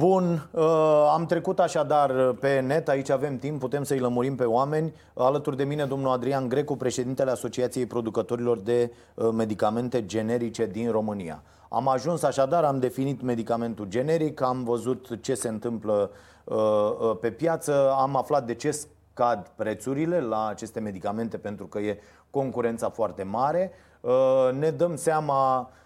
[0.00, 0.62] Bun, uh,
[1.12, 4.94] am trecut așadar pe net, aici avem timp, putem să-i lămurim pe oameni.
[5.14, 11.42] Alături de mine domnul Adrian Grecu, președintele Asociației Producătorilor de uh, Medicamente Generice din România.
[11.68, 16.10] Am ajuns așadar, am definit medicamentul generic, am văzut ce se întâmplă
[16.44, 21.98] uh, pe piață, am aflat de ce scad prețurile la aceste medicamente pentru că e
[22.30, 23.72] concurența foarte mare.
[24.58, 25.76] Ne dăm seama Uh,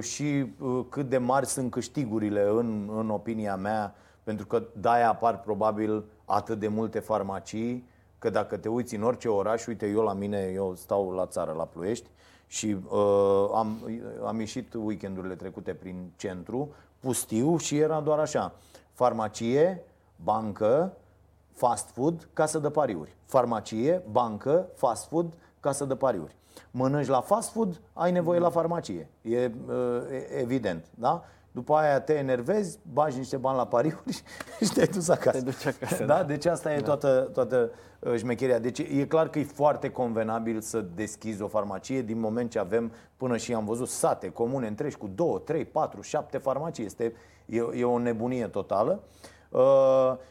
[0.00, 5.40] și uh, cât de mari sunt câștigurile în, în opinia mea, pentru că de-aia apar
[5.40, 7.88] probabil atât de multe farmacii,
[8.18, 11.52] că dacă te uiți în orice oraș, uite eu la mine, eu stau la țară,
[11.56, 12.08] la Ploiești,
[12.46, 13.78] și uh, am,
[14.26, 16.68] am ieșit weekendurile trecute prin centru,
[16.98, 18.54] pustiu și era doar așa,
[18.92, 19.84] farmacie,
[20.16, 20.92] bancă,
[21.52, 23.16] fast food, casă de pariuri.
[23.24, 26.38] Farmacie, bancă, fast food, casă de pariuri
[26.70, 29.08] mănânci la fast food, ai nevoie la farmacie.
[29.22, 29.52] E, e
[30.40, 31.24] evident, da?
[31.52, 34.22] După aia te enervezi, bagi niște bani la pariuri
[34.64, 35.38] și te-ai dus acasă.
[35.38, 36.16] Te duci acasă da?
[36.16, 36.22] da?
[36.22, 38.58] Deci asta e toată, toată uh, șmecheria.
[38.58, 42.92] Deci e clar că e foarte convenabil să deschizi o farmacie din moment ce avem
[43.16, 46.84] până și am văzut sate, comune întregi cu 2, 3, 4, 7 farmacii.
[46.84, 47.12] Este,
[47.46, 49.02] e, e o nebunie totală.
[49.02, 49.39] Uh,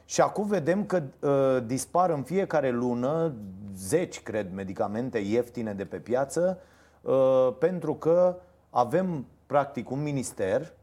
[0.06, 3.34] și acum vedem că uh, dispar în fiecare lună
[3.76, 6.60] zeci, cred, medicamente ieftine de pe piață
[7.02, 8.36] uh, pentru că
[8.70, 10.74] avem practic un minister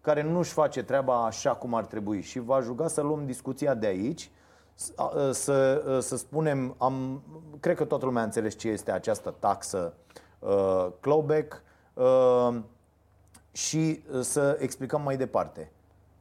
[0.00, 2.20] care nu-și face treaba așa cum ar trebui.
[2.20, 4.30] Și v-aș ruga să luăm discuția de aici
[4.74, 7.22] să, să, să spunem, am,
[7.60, 9.94] cred că toată lumea a înțeles ce este această taxă
[10.38, 11.62] uh, clawback
[11.94, 12.56] uh,
[13.52, 15.70] și să explicăm mai departe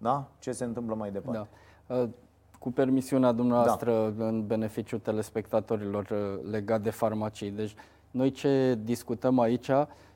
[0.01, 0.27] da?
[0.39, 1.47] ce se întâmplă mai departe.
[1.87, 1.95] Da.
[1.95, 2.09] Uh,
[2.59, 4.25] cu permisiunea dumneavoastră, da.
[4.25, 7.49] în beneficiul telespectatorilor uh, legat de farmacii.
[7.49, 7.75] Deci,
[8.11, 9.69] noi ce discutăm aici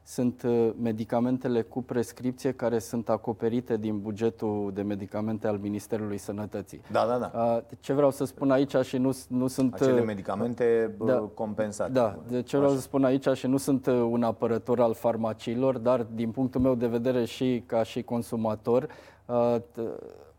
[0.06, 6.82] sunt uh, medicamentele cu prescripție care sunt acoperite din bugetul de medicamente al Ministerului Sănătății.
[6.92, 7.64] Da, da, da.
[7.80, 9.74] Ce vreau să spun aici și nu, nu sunt...
[9.74, 11.92] Acele medicamente da, compensate.
[11.92, 12.80] Da, de ce vreau Așa.
[12.80, 16.88] să spun aici și nu sunt un apărător al farmaciilor, dar din punctul meu de
[16.88, 18.88] vedere și ca și consumator,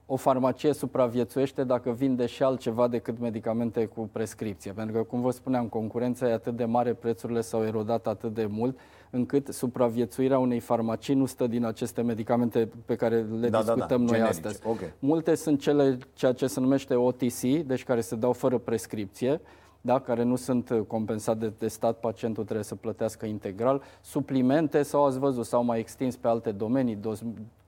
[0.07, 4.73] o farmacie supraviețuiește dacă vinde și altceva decât medicamente cu prescripție.
[4.73, 8.47] Pentru că, cum vă spuneam, concurența e atât de mare, prețurile s-au erodat atât de
[8.47, 8.79] mult,
[9.11, 13.87] încât supraviețuirea unei farmacii nu stă din aceste medicamente pe care le da, discutăm da,
[13.87, 13.97] da.
[13.97, 14.29] noi Generice.
[14.29, 14.61] astăzi.
[14.67, 14.93] Okay.
[14.99, 19.41] Multe sunt cele ceea ce se numește OTC, deci care se dau fără prescripție
[19.87, 23.83] da, care nu sunt uh, compensate de stat, pacientul trebuie să plătească integral.
[24.01, 27.23] Suplimente sau ați văzut, sau mai extins pe alte domenii, dos,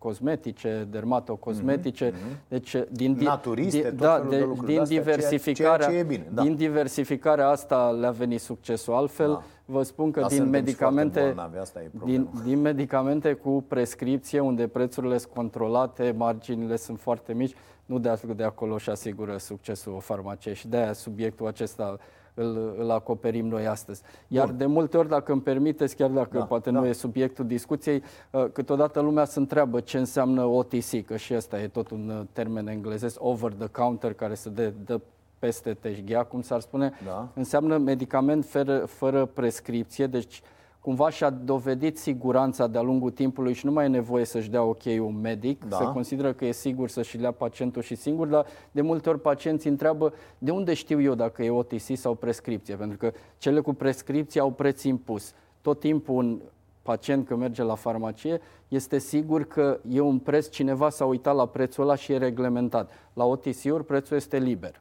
[0.06, 2.49] cosmetice, dermatocosmetice, mm-hmm.
[2.49, 6.43] deci uh, din Naturiste, di, da, de, de din diversificarea, ceea ce bine, da.
[6.43, 8.94] din diversificarea asta le-a venit succesul.
[8.94, 9.43] Altfel, da.
[9.65, 15.19] vă spun că din medicamente, bolnavi, asta e din, din medicamente cu prescripție, unde prețurile
[15.19, 17.55] sunt controlate, marginile sunt foarte mici,
[17.87, 21.99] nu de, de acolo și asigură succesul o farmacie și de-aia subiectul acesta
[22.37, 24.03] îl, îl acoperim noi astăzi.
[24.29, 24.57] Iar Bun.
[24.57, 26.81] de multe ori, dacă îmi permiteți, chiar dacă da, poate da.
[26.81, 31.61] nu e subiectul discuției, uh, câteodată lumea se întreabă ce înseamnă OTC, că și ăsta
[31.61, 35.01] e tot un uh, termen englezesc, over the counter, care se dă, dă
[35.39, 37.29] peste teșghea, cum s-ar spune, da.
[37.35, 40.43] înseamnă medicament fără, fără prescripție, deci
[40.87, 44.85] cumva și-a dovedit siguranța de-a lungul timpului și nu mai e nevoie să-și dea ok
[44.85, 45.77] un medic, da.
[45.77, 49.71] se consideră că e sigur să-și lea pacientul și singur, dar de multe ori pacienții
[49.71, 54.41] întreabă de unde știu eu dacă e OTC sau prescripție, pentru că cele cu prescripție
[54.41, 55.33] au preț impus.
[55.61, 56.41] Tot timpul un
[56.83, 61.47] pacient când merge la farmacie este sigur că e un preț, cineva s-a uitat la
[61.47, 62.91] prețul ăla și e reglementat.
[63.13, 64.81] La OTC-uri prețul este liber.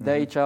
[0.00, 0.36] De aici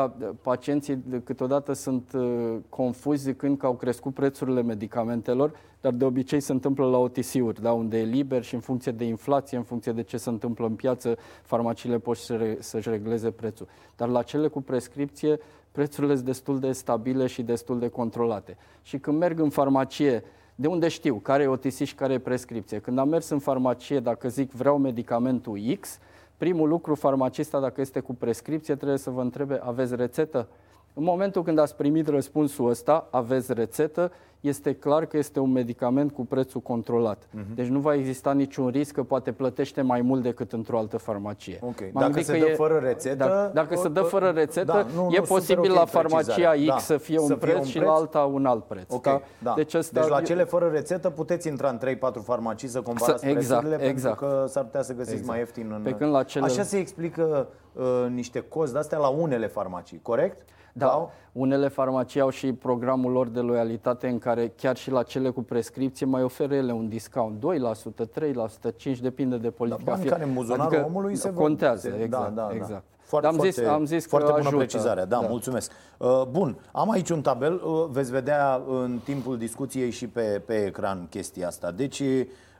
[0.42, 6.52] pacienții câteodată sunt uh, confuzi zicând că au crescut prețurile medicamentelor, dar de obicei se
[6.52, 10.02] întâmplă la OTC-uri, da, unde e liber și în funcție de inflație, în funcție de
[10.02, 12.16] ce se întâmplă în piață, farmaciile pot
[12.58, 13.66] să-și regleze prețul.
[13.96, 15.38] Dar la cele cu prescripție,
[15.72, 18.56] prețurile sunt destul de stabile și destul de controlate.
[18.82, 20.24] Și când merg în farmacie,
[20.54, 22.78] de unde știu care e OTC și care e prescripție?
[22.78, 25.98] Când am mers în farmacie, dacă zic vreau medicamentul X,
[26.42, 30.48] primul lucru, farmacista, dacă este cu prescripție, trebuie să vă întrebe, aveți rețetă?
[30.94, 34.12] În momentul când ați primit răspunsul ăsta, aveți rețetă,
[34.42, 37.22] este clar că este un medicament cu prețul controlat.
[37.22, 37.54] Uh-huh.
[37.54, 41.58] Deci nu va exista niciun risc că poate plătește mai mult decât într-o altă farmacie.
[41.60, 41.90] Okay.
[41.94, 43.16] Dacă se dă e, fără rețetă...
[43.16, 46.64] Dacă, dacă se dă fără rețetă, da, nu, e nu, posibil okay la farmacia X
[46.66, 48.92] da, să fie un să preț un și la alta un alt preț.
[48.92, 49.50] Okay, da?
[49.50, 49.54] Da.
[49.56, 53.60] Deci, asta deci la cele fără rețetă puteți intra în 3-4 farmacii să comparați exact,
[53.60, 54.18] prețurile exact.
[54.18, 55.30] pentru că s-ar putea să găsiți exact.
[55.30, 55.82] mai ieftin în...
[55.82, 56.44] Pe când la cele...
[56.44, 60.48] Așa se explică uh, niște cozi de-astea la unele farmacii, corect?
[60.72, 61.12] Da, Sau?
[61.32, 65.42] unele farmacii au și programul lor de loialitate în care chiar și la cele cu
[65.42, 69.82] prescripție mai oferă ele un discount, 2%, 3%, 5%, depinde de politica.
[69.90, 71.38] bani fie- care în buzunarul omului se văd.
[71.38, 72.54] contează, Se- exact, da, da, da.
[72.54, 72.82] exact.
[73.02, 74.64] Foarte, Dar am zis, foarte, am zis foarte că bună ajută.
[74.64, 75.72] precizare, da, mulțumesc.
[75.98, 80.64] Uh, Bun, am aici un tabel, uh, veți vedea în timpul discuției și pe, pe
[80.64, 81.70] ecran chestia asta.
[81.70, 82.00] Deci,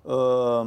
[0.03, 0.67] uh,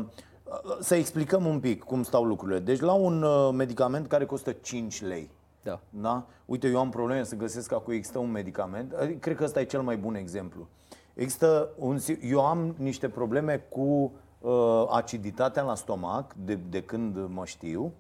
[0.80, 2.59] să explicăm un pic cum stau lucrurile.
[2.59, 5.30] Deci, la un uh, medicament care costă 5 lei,
[5.65, 5.79] Da.
[5.89, 6.25] da?
[6.45, 8.94] Uite, eu am probleme să găsesc acum există un medicament.
[8.94, 10.67] Adică, Cred că ăsta e cel mai bun exemplu.
[11.13, 17.17] Există un, si- eu am niște probleme cu uh, aciditatea la stomac de, de când
[17.27, 17.91] mă știu.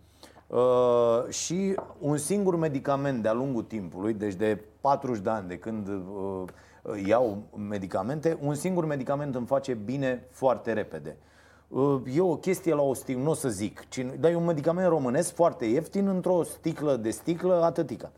[0.47, 5.87] Uh, și un singur medicament de-a lungul timpului, deci de 40 de ani de când
[5.87, 6.43] uh,
[7.05, 11.17] iau medicamente, un singur medicament îmi face bine foarte repede.
[11.19, 11.34] Uh,
[12.13, 14.87] E o chestie la o sticlă, nu o să zic, ci, dar e un medicament
[14.87, 18.11] românesc foarte ieftin într-o sticlă de sticlă atâtică.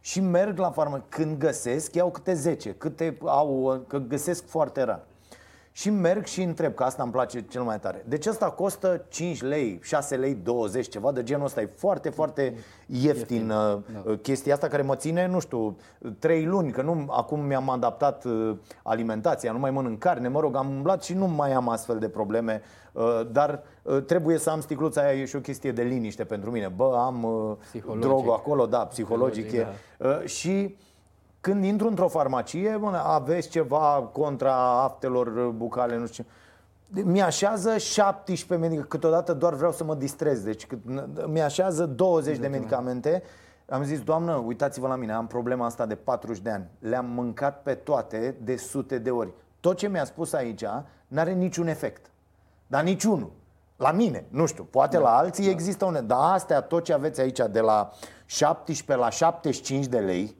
[0.00, 1.06] Și merg la farmacie.
[1.08, 5.06] Când găsesc, iau câte 10, câte au, că găsesc foarte rar.
[5.78, 8.04] Și merg și întreb, că asta îmi place cel mai tare.
[8.08, 11.60] Deci asta costă 5 lei, 6 lei 20, ceva de genul ăsta.
[11.60, 12.54] E foarte, foarte
[12.86, 13.46] ieftin, ieftin.
[13.48, 14.14] Da.
[14.22, 15.76] chestia asta care mă ține, nu știu,
[16.18, 20.56] 3 luni, că nu, acum mi-am adaptat uh, alimentația, nu mai mănânc carne, mă rog,
[20.56, 24.60] am umblat și nu mai am astfel de probleme, uh, dar uh, trebuie să am
[24.60, 26.72] sticluța aia, e și o chestie de liniște pentru mine.
[26.76, 28.02] Bă, am uh, Psihologic.
[28.02, 30.08] drogul acolo, da, psihologic, Psihologic, e.
[30.08, 30.76] Uh, Și
[31.40, 36.30] când intru într-o farmacie, bă, aveți ceva contra aftelor bucale, nu știu ce.
[37.02, 40.84] Mi-așează 17 medicamente, câteodată doar vreau să mă distrez, deci cât-
[41.26, 43.22] mi-așează 20 de medicamente.
[43.68, 46.66] Am zis, doamnă, uitați-vă la mine, am problema asta de 40 de ani.
[46.78, 49.32] Le-am mâncat pe toate de sute de ori.
[49.60, 50.64] Tot ce mi-a spus aici
[51.08, 52.10] n-are niciun efect.
[52.66, 53.30] Dar niciunul.
[53.76, 55.50] La mine, nu știu, poate da, la alții da.
[55.50, 56.06] există un...
[56.06, 57.90] Dar astea, tot ce aveți aici, de la
[58.24, 60.36] 17 la 75 de lei,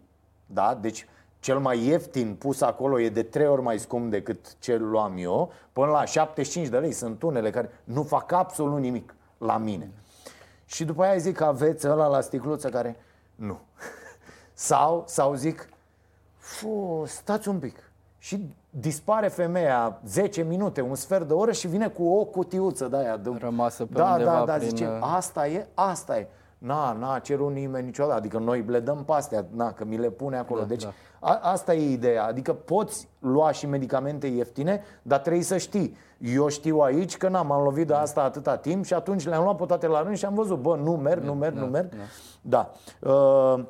[0.53, 0.79] da?
[0.81, 1.07] Deci
[1.41, 5.53] cel mai ieftin pus acolo e de trei ori mai scump decât cel luam eu,
[5.73, 6.93] până la 75 de lei.
[6.93, 9.91] Sunt unele care nu fac absolut nimic la mine.
[10.65, 12.97] Și după aia zic că aveți ăla la sticluță care
[13.35, 13.59] nu.
[14.53, 15.69] Sau, sau zic,
[16.49, 17.77] Fu, stați un pic.
[18.19, 22.97] Și dispare femeia 10 minute, un sfert de oră și vine cu o cutiuță de
[22.97, 23.17] aia.
[23.17, 23.31] De...
[23.39, 26.29] Rămasă pe da, undeva da, da, prin, zice, uh, asta e, asta e.
[26.59, 30.11] Na, n-a cerut nimeni niciodată, adică noi le dăm pe astea, na, că mi le
[30.11, 30.61] pune acolo.
[30.61, 30.93] Da, deci da.
[31.21, 35.97] a, asta e ideea, adică poți lua și medicamente ieftine, dar trebuie să știi.
[36.19, 39.57] Eu știu aici că n-am am lovit de asta atâta timp și atunci le-am luat
[39.57, 41.89] pe toate la rând și am văzut, bă, nu merg, nu merg, da, nu merg.
[42.41, 42.71] da.
[43.01, 43.11] Da.
[43.13, 43.65] Uh,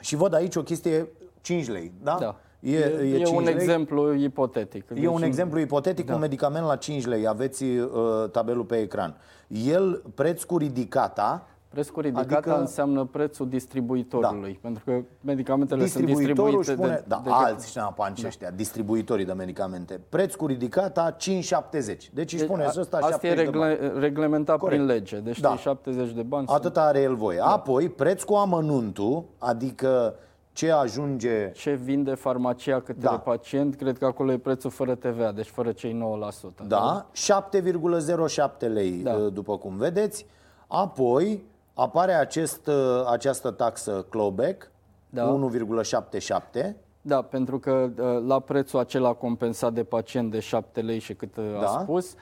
[0.00, 1.08] și văd aici o chestie
[1.40, 2.16] 5 lei, da?
[2.20, 2.36] Da.
[2.60, 3.52] E, E, e, e 5 un lei.
[3.54, 4.84] exemplu ipotetic.
[4.94, 6.14] E un Deci, exemplu ipotetic, da.
[6.14, 7.88] un medicament la 5 lei, aveți uh,
[8.32, 9.16] tabelul pe ecran.
[9.48, 12.58] El, preț cu ridicata, Prețul ridicat Adică- adică...
[12.58, 14.58] înseamnă prețul distribuitorului, da.
[14.62, 18.26] pentru că medicamentele sunt distribuitorul distribuite spune, de, da, de alți șnapanci da.
[18.28, 20.00] ăștia, distribuitorii de medicamente.
[20.08, 22.10] Preț cu ridicata 5,70.
[22.12, 23.74] Deci își spune a- ăsta Asta 70 e de bani.
[23.76, 24.76] regle, reglementat Corect.
[24.82, 25.48] prin lege, deci Da.
[25.48, 25.56] da.
[25.56, 26.46] 70 de bani.
[26.46, 27.40] sunt- Atât are el voie.
[27.42, 30.14] Apoi, preț cu amănuntul, adică
[30.52, 33.10] ce ajunge Ce vinde farmacia către Da.
[33.10, 33.18] da.
[33.18, 36.64] pacient, cred că acolo e prețul fără TVA, deci fără cei 9%.
[36.66, 39.12] Da, 7,07 lei, Da.
[39.12, 40.26] uh, după cum vedeți.
[40.66, 41.44] Apoi
[41.82, 42.74] apare acest, uh,
[43.10, 44.70] această taxă clawback,
[45.10, 45.24] Da.
[45.24, 46.76] 1,77.
[47.02, 51.36] Da, pentru că uh, la prețul acela compensat de pacient de 7 lei și cât
[51.36, 51.66] uh, Da.
[51.66, 52.14] a spus,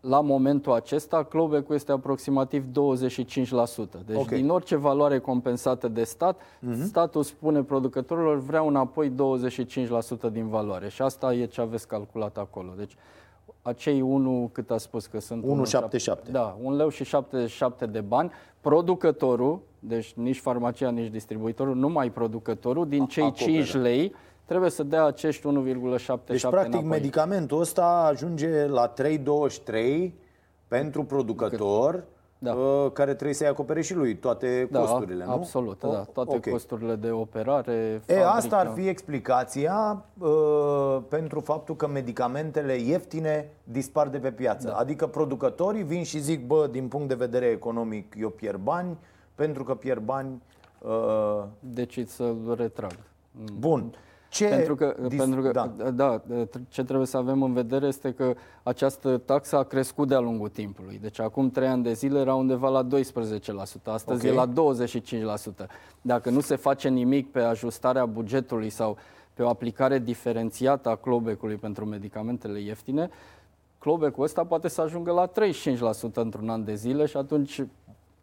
[0.00, 4.04] la momentul acesta, clawback-ul este aproximativ 25%.
[4.06, 4.28] Deci Ok.
[4.28, 6.40] din orice valoare compensată de stat,
[6.84, 10.88] statul spune producătorilor vreau înapoi 25% din valoare.
[10.88, 12.72] Și asta e ce aveți calculat acolo.
[12.76, 12.96] Deci
[13.62, 15.44] acei 1, cât a spus că sunt?
[15.44, 16.30] 1,77.
[16.30, 18.30] Da, 1 leu și 77 de bani.
[18.60, 23.50] Producătorul, deci nici farmacia, nici distribuitorul, numai producătorul, din cei acoperă.
[23.50, 24.14] 5 lei,
[24.44, 26.88] trebuie să dea acești 1,77 Deci, practic, înapoi.
[26.88, 30.10] medicamentul ăsta ajunge la 3,23
[30.68, 32.04] pentru producător,
[32.42, 32.52] Da.
[32.54, 35.30] uh, care trebuie să-i acopere și lui toate da, costurile, nu?
[35.32, 36.04] Absolut, O- da.
[36.12, 36.50] Toate ok.
[36.50, 38.28] costurile de operare, E, fabrică.
[38.28, 44.66] asta ar fi explicația uh, pentru faptul că medicamentele ieftine dispar de pe piață.
[44.68, 44.74] Da.
[44.76, 48.98] Adică producătorii vin și zic, bă, din punct de vedere economic, eu pierd bani,
[49.34, 50.42] pentru că pierd bani.
[50.78, 52.96] Uh, Decid să-l retrag.
[53.58, 53.94] bun.
[54.32, 55.72] Ce Pentru că, dis- pentru că da.
[55.76, 55.90] da.
[55.90, 56.20] da,
[56.68, 60.98] ce trebuie să avem în vedere este că această taxă a crescut de-a lungul timpului.
[61.02, 62.86] Deci acum 3 ani de zile era undeva la 12%,
[63.84, 64.32] astăzi Ok.
[64.32, 65.66] e la 25%.
[66.02, 68.96] Dacă nu se face nimic pe ajustarea bugetului sau
[69.34, 73.10] pe o aplicare diferențiată a clawback-ului pentru medicamentele ieftine,
[73.78, 77.62] clawback-ul ăsta poate să ajungă la 35% într-un an de zile și atunci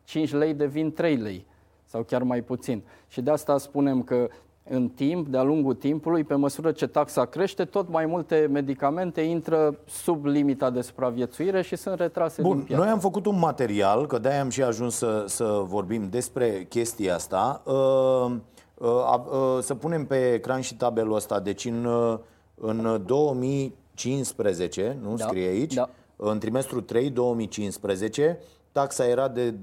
[0.03, 1.45] 5 lei devin 3 lei
[1.85, 2.81] sau chiar mai puțin.
[3.07, 4.27] Și de asta spunem că
[4.69, 9.75] în timp, de-a lungul timpului, pe măsură ce taxa crește, tot mai multe medicamente intră
[9.87, 12.81] sub limita de supraviețuire și sunt retrase Bun, din piață.
[12.83, 17.15] noi am făcut un material, că de-aia am și ajuns să, să vorbim despre chestia
[17.15, 17.61] asta.
[17.65, 18.31] Uh,
[18.73, 18.87] uh,
[19.31, 21.39] uh, să punem pe ecran și tabelul ăsta.
[21.39, 22.17] Deci în, uh,
[22.55, 25.89] în 2015, nu Da, scrie aici, da.
[26.15, 28.39] în trimestrul 3 2015,
[28.71, 29.57] taxa era de 12,35%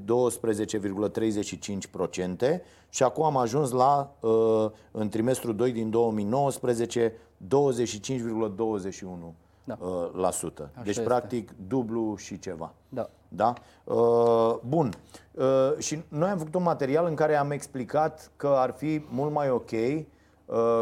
[2.89, 9.35] și acum am ajuns la, uh, în trimestrul 2 din 2019, 25,21%.
[9.65, 9.79] Da.
[9.81, 10.71] uh, la sută.
[10.77, 11.03] Deci, este.
[11.03, 12.75] practic, dublu și ceva.
[12.89, 13.11] Da.
[13.29, 13.53] Da?
[13.85, 14.93] Uh, bun.
[15.33, 19.33] Uh, și noi am făcut un material în care am explicat că ar fi mult
[19.33, 20.07] mai ok uh,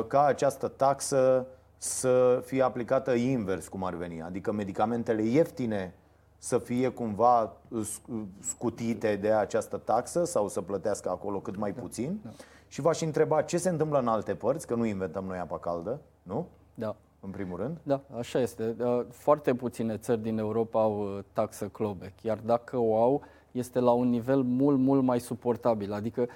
[0.07, 4.23] ca această taxă să fie aplicată invers, cum ar veni.
[4.23, 5.95] Adică medicamentele ieftine
[6.45, 11.73] să fie cumva uh, sc- scutite de această taxă sau să plătească acolo cât mai
[11.73, 12.21] puțin.
[12.69, 16.01] Și v-aș întreba ce se întâmplă în alte părți, că nu inventăm noi apa caldă,
[16.23, 16.47] nu?
[16.75, 16.97] Da.
[17.21, 17.77] În primul rând.
[17.83, 18.75] Da, așa este.
[18.79, 23.23] Uh, Foarte puține țări din Europa au uh, taxă clawback, iar dacă o au,
[23.53, 25.93] este la un nivel mult, mult mai suportabil.
[25.93, 26.27] Adică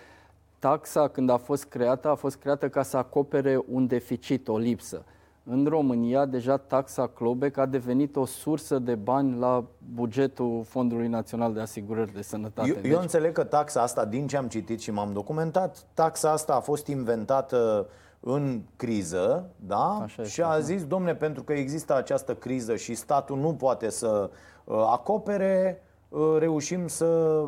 [0.58, 5.04] taxa, când a fost creată, a fost creată ca să acopere un deficit, o lipsă.
[5.50, 9.64] În România, deja taxa clawback a devenit o sursă de bani la
[9.94, 12.80] bugetul Fondului Național de Asigurări de Sănătate.
[12.82, 16.54] Eu, eu înțeleg că taxa asta, din ce am citit și m-am documentat, taxa asta
[16.54, 17.86] a fost inventată
[18.20, 20.00] în criză, da?
[20.02, 20.60] Așa este, și a da.
[20.60, 24.30] zis, domne, pentru că există această criză și statul nu poate să
[24.64, 27.40] uh, acopere, uh, reușim să...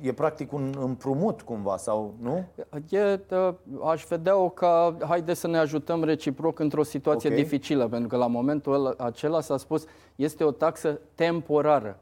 [0.00, 2.44] E practic un împrumut cumva, sau nu?
[2.90, 3.54] E, uh,
[3.84, 7.36] aș vedea-o ca, haide să ne ajutăm reciproc într-o situație Ok.
[7.36, 9.84] dificilă, pentru că la momentul ăla- acela s-a spus,
[10.16, 11.98] este o taxă temporară.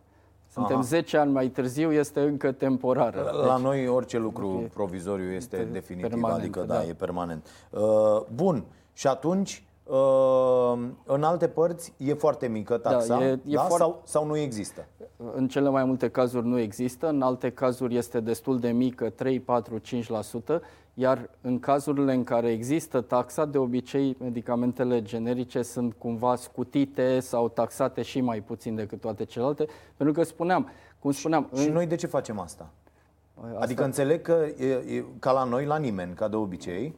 [0.52, 0.85] Suntem Aha.
[0.85, 3.31] 10 ani mai târziu, este încă temporară.
[3.47, 6.85] La noi orice lucru e- provizoriu este este definitiv, permanent, adică da, da.
[6.85, 7.47] e permanent.
[7.71, 7.81] Uh,
[8.35, 9.67] bun, și atunci uh,
[11.04, 13.61] în alte părți e foarte mică taxa, e- e da?
[13.61, 14.87] foarte- sau, sau nu există?
[15.35, 19.40] În cele mai multe cazuri nu există, în alte cazuri este destul de mică, 3,
[19.40, 20.61] 4, 5%,
[20.95, 27.49] iar în cazurile în care există taxa, de obicei medicamentele generice sunt cumva scutite sau
[27.49, 29.66] taxate și mai puțin decât toate celelalte,
[29.97, 30.68] pentru că spuneam,
[30.99, 32.71] cum spuneam, Și în- noi de ce facem asta?
[33.47, 36.95] Asta- Adică înțeleg că e, e ca la noi, la nimeni, ca de obicei.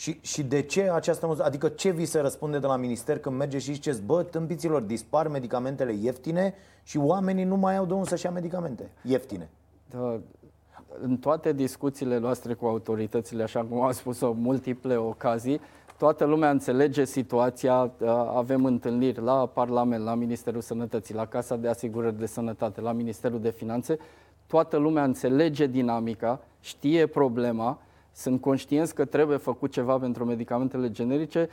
[0.00, 1.46] Și, și de ce această măsură?
[1.46, 5.28] Adică ce vi se răspunde de la minister când merge și ziceți, bă, tâmpiților, dispar
[5.28, 9.48] medicamentele ieftine și oamenii nu mai au de unde să-și ia medicamente ieftine.
[9.90, 10.20] Da,
[11.00, 15.60] în toate discuțiile noastre cu autoritățile, așa cum am spus-o, multiple ocazii,
[15.98, 21.68] toată lumea înțelege situația, da, avem întâlniri la Parlament, la Ministerul Sănătății, la Casa de
[21.68, 23.98] Asigurări de Sănătate, la Ministerul de Finanțe,
[24.46, 27.78] toată lumea înțelege dinamica, știe problema,
[28.12, 31.48] sunt conștienți că trebuie făcut ceva pentru medicamentele generice,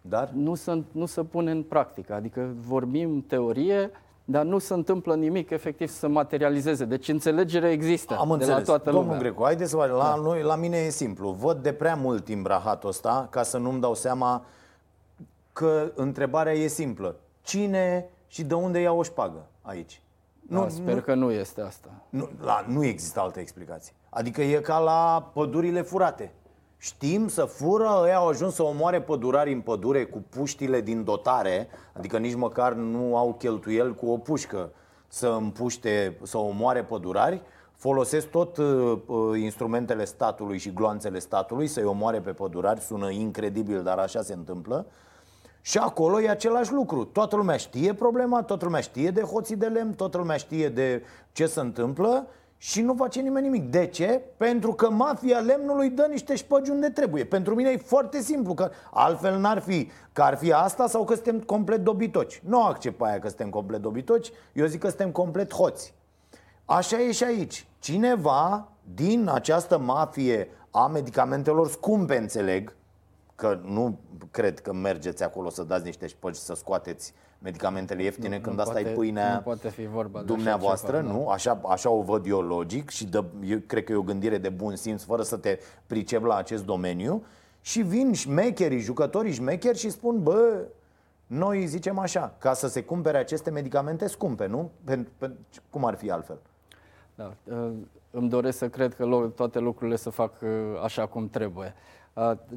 [0.00, 2.14] Dar nu se, nu se pune în practică.
[2.14, 3.90] Adică vorbim teorie,
[4.24, 6.84] dar nu se întâmplă nimic efectiv să materializeze.
[6.84, 8.56] Deci înțelegere există am de înțeles.
[8.56, 9.18] la toată Domnul lumea.
[9.18, 9.86] Grecu, haideți să vă...
[9.86, 11.30] La, noi, la mine e simplu.
[11.30, 14.44] Văd de prea mult timp rahatul ăsta ca să nu-mi dau seama
[15.52, 17.16] că întrebarea e simplă.
[17.42, 20.00] Cine și de unde ia o șpagă aici?
[20.48, 21.88] Da, sper că nu este asta.
[22.08, 23.94] Nu, la, nu există altă explicație.
[24.10, 26.32] Adică e ca la pădurile furate.
[26.76, 31.68] Știm să fură, ăia au ajuns să omoare pădurari în pădure cu puștile din dotare,
[31.92, 34.70] adică nici măcar nu au cheltuiel cu o pușcă
[35.08, 37.42] să împuște, să omoare pădurari,
[37.74, 43.82] folosesc tot uh, uh, instrumentele statului și gloanțele statului să-i omoare pe pădurari, sună incredibil,
[43.82, 44.86] dar așa se întâmplă.
[45.66, 47.04] Și acolo e același lucru.
[47.04, 51.02] Toată lumea știe problema, toată lumea știe de hoții de lemn, toată lumea știe de
[51.32, 53.70] ce se întâmplă și nu face nimeni nimic.
[53.70, 54.22] De ce?
[54.36, 57.24] Pentru că mafia lemnului dă niște șpăgi unde trebuie.
[57.24, 61.14] Pentru mine e foarte simplu, că altfel n-ar fi că ar fi asta sau că
[61.14, 62.42] suntem complet dobitoci.
[62.44, 65.94] Nu accept pe aia că suntem complet dobitoci, eu zic că suntem complet hoți.
[66.64, 67.66] Așa e și aici.
[67.78, 72.74] Cineva din această mafie a medicamentelor scumpe, înțeleg,
[73.34, 73.98] că nu
[74.30, 78.62] cred că mergeți acolo să dați niște șpăgi să scoateți medicamentele ieftine Nu- când nu
[78.62, 81.28] asta e poate- pâinea nu poate fi vorba de așa dumneavoastră, ceva, nu?
[81.28, 84.48] Așa, așa o văd eu logic și dă, eu cred că e o gândire de
[84.48, 87.24] bun simț fără să te pricep la acest domeniu
[87.60, 90.64] și vin șmecherii, jucătorii șmecheri și spun, bă,
[91.26, 94.70] noi zicem așa, ca să se cumpere aceste medicamente scumpe, nu?
[94.84, 95.36] Pen, pen,
[95.70, 96.38] cum ar fi altfel?
[97.14, 97.70] Da, uh,
[98.10, 100.48] îmi doresc să cred că lo- toate lucrurile se fac uh,
[100.82, 101.74] așa cum trebuie.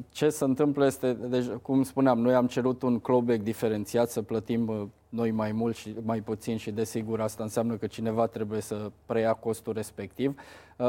[0.08, 4.90] Ce se întâmplă este, deci, cum spuneam, noi am cerut un clawback diferențiat să plătim
[5.08, 9.32] noi mai mult și mai puțin și desigur asta înseamnă că cineva trebuie să preia
[9.32, 10.40] costul respectiv.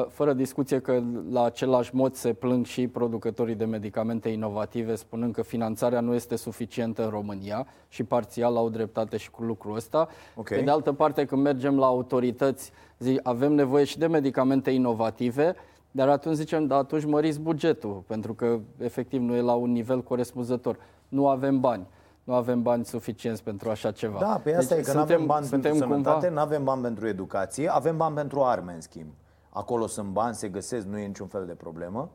[0.10, 5.42] Fără discuție că la același mod se plâng și producătorii de medicamente inovative spunând că
[5.42, 10.08] finanțarea nu este suficientă în România și parțial au dreptate și cu lucrul ăsta.
[10.36, 10.58] Okay.
[10.58, 15.56] Pe de altă parte, când mergem la autorități, zi, avem nevoie și de medicamente inovative,
[15.92, 20.04] dar atunci zicem, da, atunci măriți bugetul, pentru că efectiv nu e la un nivel
[20.04, 20.78] corespunzător.
[21.08, 21.88] Nu avem bani.
[22.24, 24.20] Nu avem bani suficienți pentru așa ceva.
[24.20, 26.30] Da, pe asta deci, e că nu avem bani pentru sănătate, cumva...
[26.30, 29.10] nu avem bani pentru educație, avem bani pentru arme, în schimb.
[29.50, 32.10] Acolo sunt bani, se găsesc, nu e niciun fel de problemă.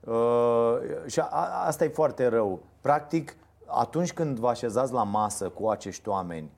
[0.00, 2.62] Uh, și a, asta e foarte rău.
[2.80, 6.50] Practic, atunci când vă așezați la masă cu acești oameni,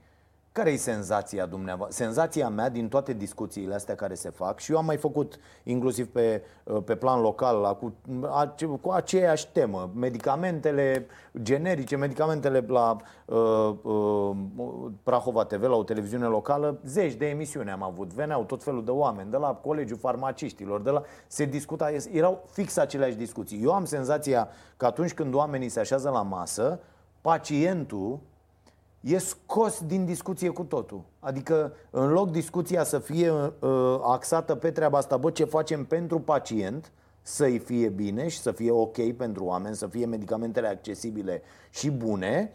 [0.57, 2.05] care e senzația dumneavoastră?
[2.05, 6.09] Senzația mea din toate discuțiile astea care se fac și eu am mai făcut inclusiv
[6.09, 6.43] pe,
[6.85, 7.95] pe plan local la, cu,
[8.81, 11.07] cu aceeași temă, medicamentele
[11.43, 14.37] generice, medicamentele la uh, uh,
[15.03, 18.91] Prahova TV, la o televiziune locală, zeci de emisiuni am avut, veneau tot felul de
[18.91, 23.63] oameni, de la Colegiul Farmaciștilor, de la, se discuta, erau fix aceleași discuții.
[23.63, 26.81] Eu am senzația că atunci când oamenii se așează la masă,
[27.21, 28.19] pacientul
[29.07, 31.03] e scos din discuție cu totul.
[31.21, 33.51] Adică, în loc discuția să fie uh,
[34.03, 38.71] axată pe treaba asta, bă, ce facem pentru pacient, să-i fie bine și să fie
[38.71, 42.53] ok pentru oameni, să fie medicamentele accesibile și bune,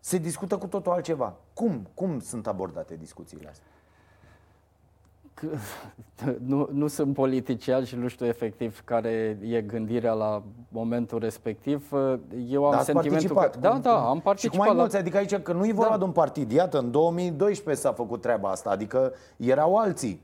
[0.00, 1.36] se discută cu totul altceva.
[1.54, 1.88] Cum?
[1.94, 3.66] Cum sunt abordate discuțiile astea?
[6.46, 11.92] nu, nu sunt politician și nu știu efectiv care e gândirea la momentul respectiv.
[12.48, 13.50] Eu am da, sentimentul că...
[13.60, 14.38] Da, da, am participat.
[14.38, 15.00] Și cum mai mulți, la...
[15.00, 15.98] adică aici că nu e vorba da.
[15.98, 16.50] de un partid.
[16.50, 20.22] Iată, în 2012 s-a făcut treaba asta, adică erau alții.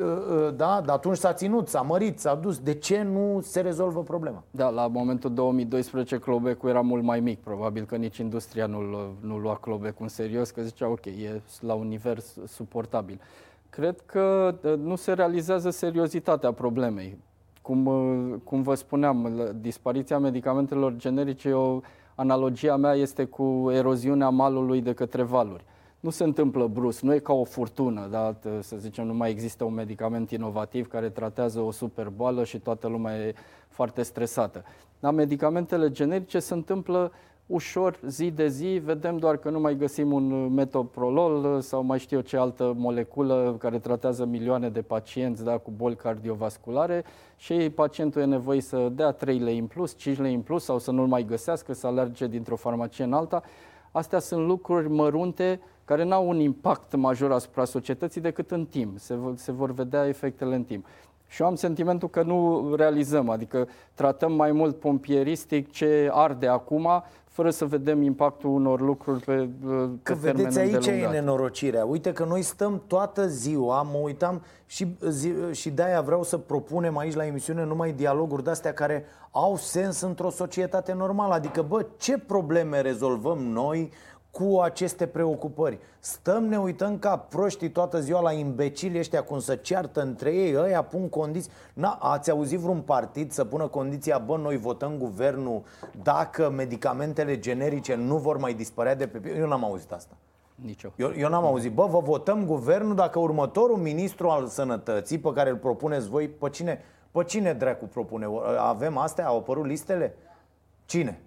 [0.00, 2.58] Ă, ă, da, dar atunci s-a ținut, s-a mărit, s-a dus.
[2.58, 4.42] De ce nu se rezolvă problema?
[4.50, 7.40] Da, la momentul 2012 Clobecul era mult mai mic.
[7.40, 8.80] Probabil că nici industria nu,
[9.20, 13.20] nu lua Clobecul în serios, că zicea ok, e la un nivel suportabil.
[13.74, 17.18] Cred că nu se realizează seriozitatea problemei.
[17.62, 17.84] Cum,
[18.44, 21.80] cum vă spuneam, dispariția medicamentelor generice, o,
[22.14, 25.64] analogia mea este cu eroziunea malului de către valuri.
[26.00, 28.34] Nu se întâmplă brusc, nu e ca o furtună, da?
[28.60, 33.18] să zicem, nu mai există un medicament inovativ care tratează o superboală și toată lumea
[33.18, 33.34] e
[33.68, 34.64] foarte stresată.
[35.00, 37.12] Dar medicamentele generice se întâmplă
[37.46, 42.16] ușor, zi de zi, vedem doar că nu mai găsim un metoprolol sau mai știu
[42.16, 47.04] eu ce altă moleculă care tratează milioane de pacienți da, cu boli cardiovasculare
[47.36, 50.78] și pacientul e nevoie să dea 3 lei în plus, 5 lei în plus sau
[50.78, 53.42] să nu-l mai găsească, să alerge dintr-o farmacie în alta.
[53.90, 58.98] Astea sunt lucruri mărunte care n-au un impact major asupra societății decât în timp.
[58.98, 60.86] Se, se vor vedea efectele în timp.
[61.28, 66.88] Și eu am sentimentul că nu realizăm, adică tratăm mai mult pompieristic ce arde acum,
[67.34, 71.84] fără să vedem impactul unor lucruri pe, pe Că vedeți, aici e nenorocirea.
[71.84, 76.96] Uite că noi stăm toată ziua, mă uitam și, zi, și de-aia vreau să propunem
[76.96, 81.34] aici la emisiune numai dialoguri de-astea care au sens într-o societate normală.
[81.34, 83.90] Adică, bă, ce probleme rezolvăm noi
[84.34, 85.78] cu aceste preocupări.
[85.98, 90.56] Stăm, ne uităm ca proștii toată ziua la imbecili ăștia cum să ceartă între ei,
[90.56, 91.50] ăia pun condiții.
[91.74, 95.62] Na, ați auzit vreun partid să pună condiția, bă, noi votăm guvernul
[96.02, 99.36] dacă medicamentele generice nu vor mai dispărea de pe...
[99.38, 100.14] Eu n-am auzit asta.
[100.54, 100.92] Nici eu.
[100.96, 101.72] Eu, eu n-am auzit.
[101.72, 106.48] Bă, vă votăm guvernul dacă următorul ministru al sănătății pe care îl propuneți voi, pe
[106.48, 108.26] cine, pe cine dracu propune?
[108.58, 109.26] Avem astea?
[109.26, 110.14] Au apărut listele?
[110.86, 111.20] Cine?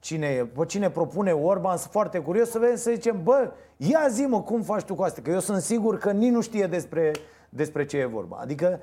[0.00, 4.22] Cine, pe cine propune Orban, sunt foarte curios să vedem, să zicem, bă, ia zi
[4.22, 5.20] mă, cum faci tu cu asta?
[5.22, 7.12] Că eu sunt sigur că nici nu știe despre,
[7.48, 8.36] despre ce e vorba.
[8.40, 8.80] Adică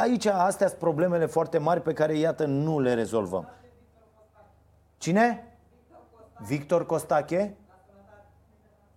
[0.00, 3.48] aici astea sunt problemele foarte mari pe care, iată, nu le rezolvăm.
[4.98, 5.56] Cine?
[6.46, 7.56] Victor Costache?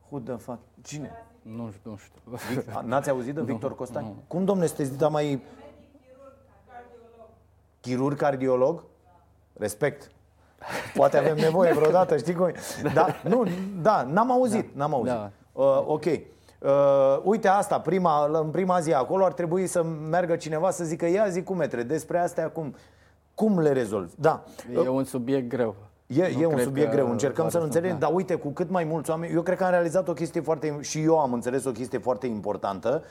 [0.10, 0.60] Who the fuck?
[0.82, 1.12] Cine?
[1.42, 2.82] Nu știu, nu știu.
[2.84, 4.06] N-ați auzit de Victor Costache?
[4.06, 4.16] Nu.
[4.28, 5.42] Cum, domne, sunteți dita mai...
[7.80, 8.84] Chirurg cardiolog?
[9.54, 10.12] Respect.
[10.96, 12.52] Poate avem nevoie vreodată, știi cum
[12.94, 13.48] Da, nu,
[13.82, 14.72] da, n-am auzit, da.
[14.74, 15.14] n-am auzit.
[15.14, 15.32] Da.
[15.52, 16.06] Uh, ok.
[16.06, 21.06] Uh, uite asta, prima, în prima zi acolo ar trebui să meargă cineva să zică
[21.06, 22.76] ia zi cu metre, despre astea cum,
[23.36, 24.14] cum le rezolvi.
[24.16, 24.44] Da.
[24.74, 25.76] E un subiect greu.
[26.08, 28.06] E, e un subiect greu, încercăm să-l înțelegem, da.
[28.06, 30.78] dar uite, cu cât mai mulți oameni, eu cred că am realizat o chestie foarte,
[30.82, 33.04] și eu am înțeles o chestie foarte importantă,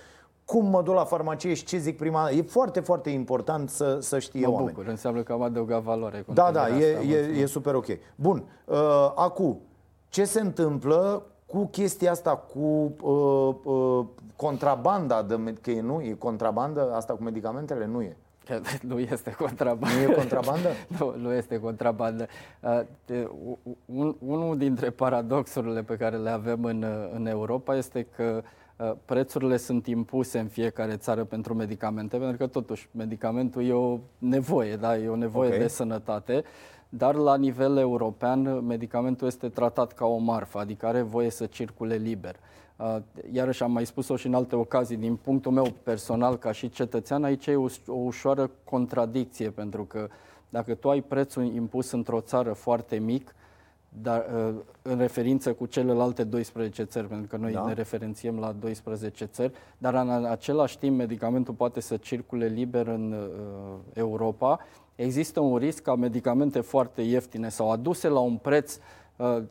[0.47, 4.19] cum mă duc la farmacie și ce zic prima E foarte, foarte important să, să
[4.19, 4.69] știe mă oameni.
[4.69, 6.25] bucur, înseamnă că am adăugat valoare.
[6.33, 7.87] Da, da, e, e, e super ok.
[8.15, 9.61] Bun, uh, acum,
[10.09, 14.07] ce se întâmplă cu chestia asta, cu uh, uh,
[14.37, 16.01] contrabanda, de, că e, nu?
[16.01, 17.87] E contrabandă asta cu medicamentele?
[17.87, 18.17] Nu e.
[18.89, 19.95] Nu este contrabandă.
[19.97, 20.69] Nu e contrabandă?
[20.99, 22.27] nu, nu este contrabandă.
[23.07, 23.27] Uh,
[24.19, 28.49] unul dintre paradoxurile pe care le avem în, în Europa este că uh,
[29.05, 34.77] prețurile sunt impuse în fiecare țară pentru medicamente, pentru că totuși medicamentul e o nevoie,
[34.77, 34.99] da?
[34.99, 35.61] e o nevoie okay.
[35.61, 36.45] de sănătate,
[36.89, 41.95] dar la nivel european medicamentul este tratat ca o marfă, adică are voie să circule
[41.95, 42.37] liber.
[42.77, 42.97] Uh,
[43.33, 47.25] iarăși am mai spus-o și în alte ocazii, din punctul meu personal ca și cetățean,
[47.25, 50.09] aici e o, o ușoară contradicție, pentru că
[50.49, 53.35] dacă tu ai prețul impus într-o țară foarte mic,
[54.03, 57.65] dar uh, în referință cu celelalte 12 țări, pentru că noi da.
[57.67, 63.13] ne referențiem la 12 țări, dar în același timp medicamentul poate să circule liber în
[63.13, 64.59] uh, Europa,
[64.95, 68.79] există un risc ca medicamente foarte ieftine sau aduse la un preț
[69.17, 69.43] uh,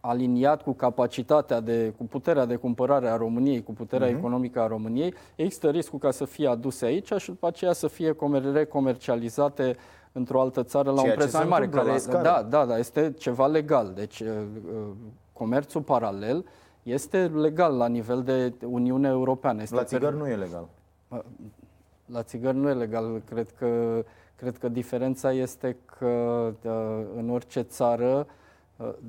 [0.00, 4.16] aliniat cu capacitatea de, cu puterea de cumpărare a României, cu puterea uh-huh.
[4.16, 8.16] economică a României, există riscul ca să fie aduse aici și după aceea să fie
[8.52, 9.76] recomercializate
[10.16, 11.68] într-o altă țară la Ceea un preț mai mare.
[11.68, 13.92] Care, da, da, da, este ceva legal.
[13.94, 14.86] Deci uh, uh,
[15.32, 16.44] comerțul paralel
[16.82, 19.62] este legal la nivel de Uniune Europeană.
[19.62, 20.22] Este la țigări per...
[20.22, 20.68] nu e legal.
[21.08, 21.18] Uh,
[22.06, 23.22] la țigări nu e legal.
[23.28, 24.02] Cred că,
[24.36, 26.52] cred că diferența este că
[27.16, 28.26] în orice țară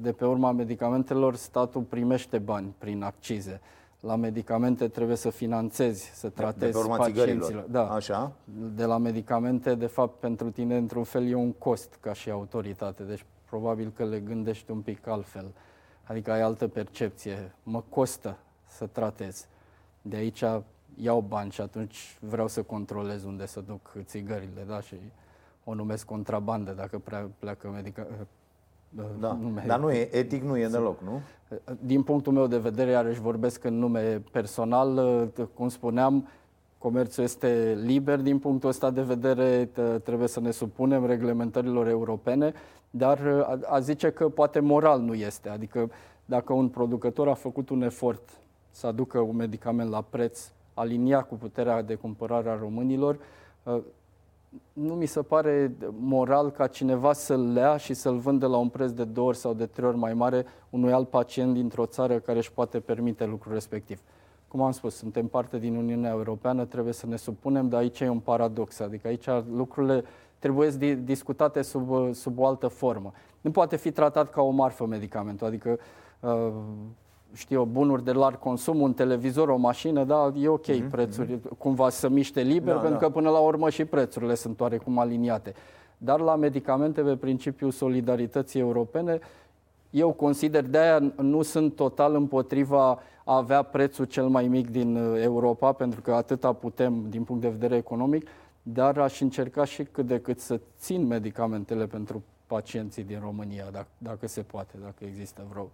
[0.02, 3.62] de pe urma medicamentelor statul primește bani prin accize.
[3.99, 7.65] La medicamente trebuie să finanțezi, să tratezi de pe urma pacienților.
[7.69, 7.89] Da.
[7.91, 8.31] Așa.
[8.75, 13.03] De la medicamente, de fapt, pentru tine, într-un fel, e un cost ca și autoritate.
[13.03, 15.45] Deci, probabil că le gândești un pic altfel.
[16.03, 17.51] Adică ai altă percepție.
[17.63, 19.47] Mă costă să tratez.
[20.01, 20.43] De aici
[20.95, 24.81] iau bani și atunci vreau să controlez unde să duc țigările, da?
[24.81, 24.95] Și
[25.63, 28.27] o numesc contrabandă dacă prea pleacă medica-
[29.19, 29.38] da.
[29.41, 29.63] Nume.
[29.67, 31.21] Dar nu e, etic nu e deloc, nu?
[31.80, 35.02] Din punctul meu de vedere, iarăși vorbesc în nume personal,
[35.54, 36.28] cum spuneam,
[36.78, 39.69] comerțul este liber din punctul ăsta de vedere,
[40.04, 42.54] trebuie să ne supunem reglementărilor europene,
[42.89, 43.19] dar
[43.65, 45.50] a zice că poate moral nu este.
[45.50, 45.89] Adică
[46.26, 48.30] dacă un producător a făcut un efort
[48.69, 53.19] să aducă un medicament la preț aliniat cu puterea de cumpărare a românilor,
[54.73, 58.91] nu mi se pare moral ca cineva să-l lea și să-l vândă la un preț
[58.91, 62.38] de două ori sau de trei ori mai mare unui alt pacient dintr-o țară care
[62.38, 64.01] își poate permite lucrul respectiv.
[64.47, 68.10] Cum am spus, suntem parte din Uniunea Europeană, trebuie să ne supunem, dar aici e
[68.10, 68.79] un paradox.
[68.79, 70.03] Adică aici lucrurile
[70.39, 70.69] trebuie
[71.03, 73.13] discutate sub, sub o altă formă.
[73.41, 75.79] Nu poate fi tratat ca o marfă medicamentul, adică
[76.19, 76.51] uh,
[77.38, 80.89] știu, bunuri de larg consum, un televizor, o mașină, da, e ok mm-hmm.
[80.91, 83.06] prețuri, cumva să miște liber, da, pentru da.
[83.06, 85.54] că până la urmă și prețurile sunt oarecum aliniate.
[85.97, 89.19] Dar la medicamente, pe principiul solidarității europene,
[89.89, 94.95] eu consider, de aia nu sunt total împotriva a avea prețul cel mai mic din
[94.95, 98.28] uh, Europa, pentru că atâta putem din punct de vedere economic,
[98.62, 103.88] dar aș încerca și cât de cât să țin medicamentele pentru pacienții din România, dacă,
[103.97, 105.69] dacă se poate, dacă există vreo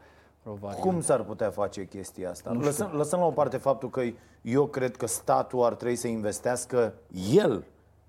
[0.79, 2.51] cum s-ar putea face chestia asta?
[2.51, 4.01] lăsăm, lăsăm la o parte faptul că
[4.41, 6.93] eu cred că statul ar trebui să investească
[7.33, 7.63] el,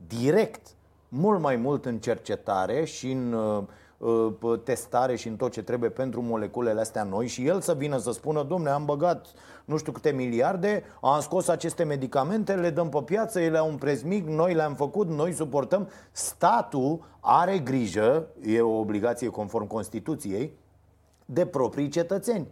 [0.07, 0.67] direct,
[1.09, 3.63] mult mai mult în cercetare și în uh,
[3.99, 7.99] uh, testare și în tot ce trebuie pentru moleculele astea noi și el să vină
[7.99, 9.27] să spună, domne, am băgat
[9.65, 13.77] nu știu câte miliarde, am scos aceste medicamente, le dăm pe piață, ele au un
[13.77, 15.89] preț mic, noi le-am făcut, noi suportăm.
[16.13, 20.53] Statul are grijă, e o obligație conform Constituției,
[21.25, 22.47] de proprii cetățeni.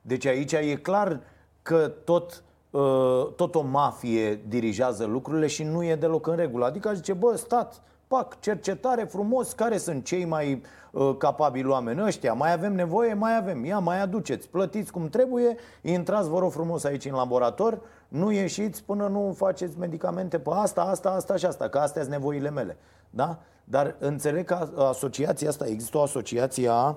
[0.00, 1.20] Deci aici e clar
[1.62, 6.64] că tot, uh, tot o mafie dirigează lucrurile și nu e deloc în regulă.
[6.64, 12.32] Adică zice, bă, stat, pac, cercetare frumos, care sunt cei mai uh, capabili oameni ăștia?
[12.32, 13.14] Mai avem nevoie?
[13.14, 13.64] Mai avem.
[13.64, 18.84] Ia, mai aduceți, plătiți cum trebuie, intrați, vă rog frumos, aici în laborator, nu ieșiți
[18.84, 22.76] până nu faceți medicamente pe asta, asta, asta și asta, că astea sunt nevoile mele.
[23.10, 23.38] Da?
[23.64, 26.96] Dar înțeleg că asociația asta, există o asociație a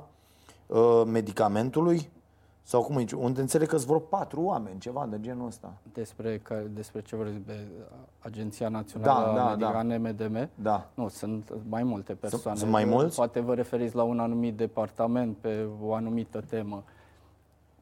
[0.67, 2.09] uh, medicamentului?
[2.63, 3.11] Sau cum aici?
[3.11, 5.73] Unde înțeleg că sunt vreo patru oameni, ceva de genul ăsta.
[5.93, 7.49] Despre, că, despre ce vorbiți?
[8.19, 9.81] Agenția Națională da, da, da.
[9.81, 10.49] NMDM?
[10.55, 10.89] Da.
[10.93, 12.43] Nu, sunt mai multe persoane.
[12.43, 13.15] Sunt, sunt mai mulți?
[13.15, 16.83] Poate vă referiți la un anumit departament pe o anumită temă.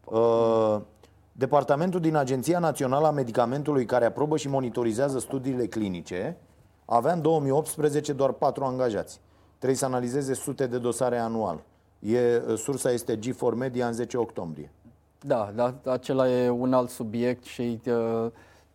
[0.03, 0.81] Uh,
[1.31, 6.37] departamentul din Agenția Națională a Medicamentului care aprobă și monitorizează studiile clinice
[6.85, 9.19] avea în 2018 doar patru angajați.
[9.57, 11.63] Trebuie să analizeze sute de dosare anual.
[12.05, 14.71] E, sursa este G4 Media în 10 octombrie.
[15.25, 18.31] Da, dar acela e un alt subiect și uh,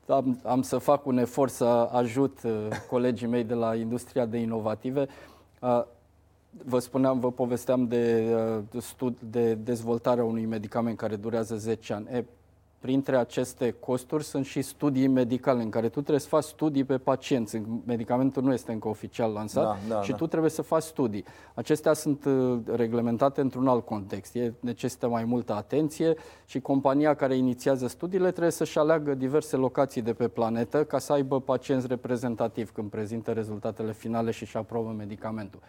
[0.06, 4.38] am, am să fac un efort să ajut uh, colegii mei de la industria de
[4.38, 5.08] inovative.
[5.60, 5.82] Uh,
[6.64, 11.92] vă spuneam, vă povesteam de, uh, de, stud, de dezvoltarea unui medicament care durează 10
[11.92, 12.06] ani.
[12.10, 12.24] E,
[12.78, 16.98] printre aceste costuri sunt și studii medicale în care tu trebuie să faci studii pe
[16.98, 17.62] pacienți.
[17.86, 20.16] Medicamentul nu este încă oficial lansat da, da, și da.
[20.16, 21.24] tu trebuie să faci studii.
[21.54, 24.34] Acestea sunt uh, reglementate într-un alt context.
[24.34, 30.02] E, necesită mai multă atenție și compania care inițiază studiile trebuie să-și aleagă diverse locații
[30.02, 34.94] de pe planetă ca să aibă pacienți reprezentativi când prezintă rezultatele finale și își aprobă
[34.96, 35.60] medicamentul.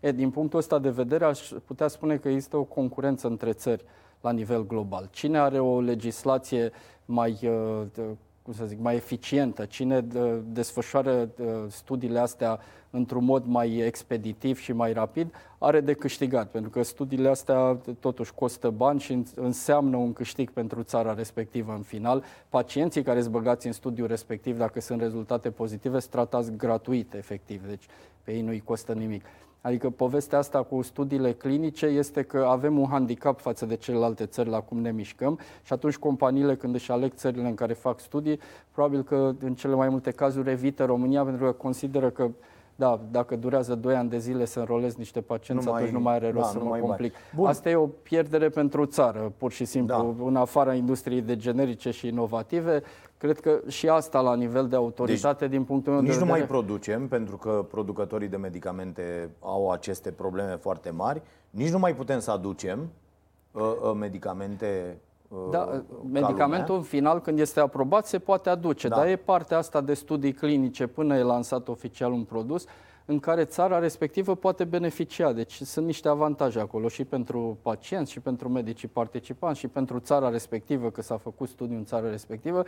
[0.00, 3.84] E, din punctul ăsta de vedere, aș putea spune că există o concurență între țări
[4.20, 5.08] la nivel global.
[5.12, 6.70] Cine are o legislație
[7.04, 8.04] mai, uh,
[8.42, 14.58] cum să zic, mai eficientă, cine uh, desfășoară uh, studiile astea într-un mod mai expeditiv
[14.58, 19.96] și mai rapid, are de câștigat, pentru că studiile astea totuși costă bani și înseamnă
[19.96, 22.24] un câștig pentru țara respectivă în final.
[22.48, 27.66] Pacienții care sunt băgați în studiu respectiv, dacă sunt rezultate pozitive, sunt tratați gratuit, efectiv,
[27.66, 27.86] deci
[28.22, 29.24] pe ei nu-i costă nimic.
[29.60, 34.48] Adică povestea asta cu studiile clinice este că avem un handicap față de celelalte țări
[34.48, 38.40] la cum ne mișcăm și atunci companiile când își aleg țările în care fac studii,
[38.72, 42.30] probabil că în cele mai multe cazuri evită România pentru că consideră că
[42.78, 46.04] da, dacă durează 2 ani de zile să înrolez niște pacienți, nu atunci mai, nu
[46.04, 47.14] mai are rost da, să mă complic.
[47.44, 50.24] Asta e o pierdere pentru o țară, pur și simplu, da.
[50.24, 52.82] în afara industriei de generice și inovative.
[53.18, 56.24] Cred că și asta la nivel de autoritate, deci, din punctul meu de vedere...
[56.24, 61.22] Nici nu mai producem, pentru că producătorii de medicamente au aceste probleme foarte mari.
[61.50, 62.90] Nici nu mai putem să aducem
[63.50, 68.96] uh, uh, medicamente uh, da, medicamentul în final, când este aprobat, se poate aduce, da.
[68.96, 72.66] dar e partea asta de studii clinice până e lansat oficial un produs
[73.10, 75.32] în care țara respectivă poate beneficia.
[75.32, 80.28] Deci sunt niște avantaje acolo și pentru pacienți, și pentru medicii participanți, și pentru țara
[80.28, 82.62] respectivă, că s-a făcut studiu în țara respectivă.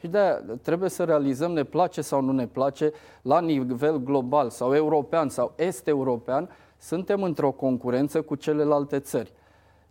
[0.00, 4.74] Și de trebuie să realizăm, ne place sau nu ne place, la nivel global sau
[4.74, 6.48] european sau est-european,
[6.78, 9.32] suntem într-o concurență cu celelalte țări.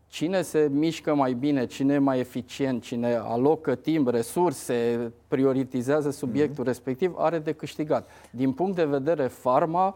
[0.08, 6.64] Cine se mișcă mai bine, cine e mai eficient, cine alocă timp, resurse, prioritizează subiectul
[6.64, 6.68] mm-hmm.
[6.68, 8.10] respectiv, are de câștigat.
[8.32, 9.96] Din punct de vedere farma,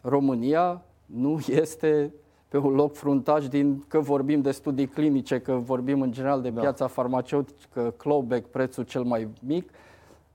[0.00, 2.12] România nu este
[2.48, 6.50] pe un loc fruntaș din că vorbim de studii clinice, că vorbim în general de
[6.50, 6.60] da.
[6.60, 9.70] piața farmaceutică, clawback, prețul cel mai mic,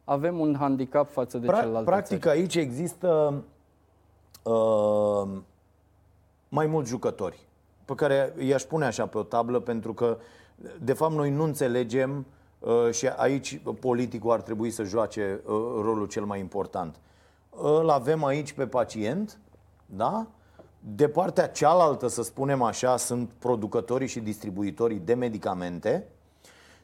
[0.04, 2.38] avem un handicap față de pra- celelalte Practic țări.
[2.38, 3.34] aici există
[4.44, 5.28] uh,
[6.50, 7.40] mai mulți jucători
[7.86, 10.18] pe care i-aș pune așa pe o tablă pentru că
[10.82, 12.26] de fapt noi nu înțelegem
[12.60, 16.96] uh, și aici politicul ar trebui să joace uh, rolul cel mai important.
[17.50, 19.40] Îl avem aici pe pacient,
[19.86, 20.28] da?
[20.80, 26.08] De partea cealaltă, să spunem așa, sunt producătorii și distribuitorii de medicamente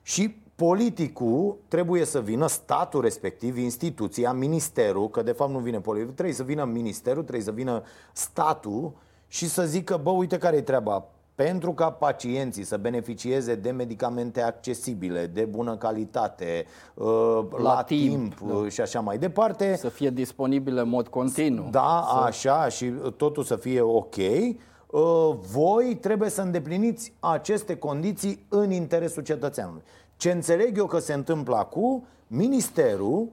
[0.02, 6.14] și politicul trebuie să vină, statul respectiv, instituția, ministerul, că de fapt nu vine politicul,
[6.14, 7.84] trebuie să vină ministerul, trebuie să vină
[8.14, 8.94] statul
[9.34, 14.42] și să zică, bă, uite care e treaba, pentru ca pacienții să beneficieze de medicamente
[14.42, 18.70] accesibile, de bună calitate, uh, la, la timp, timp da.
[18.70, 19.76] și așa mai departe.
[19.76, 21.68] Să fie disponibile în mod continuu.
[21.70, 22.20] Da, să...
[22.20, 24.16] așa, și totul să fie ok.
[24.16, 29.82] Uh, voi trebuie să îndepliniți aceste condiții în interesul cetățeanului.
[30.18, 33.28] Ce înțeleg eu că se întâmplă acum, ministerul,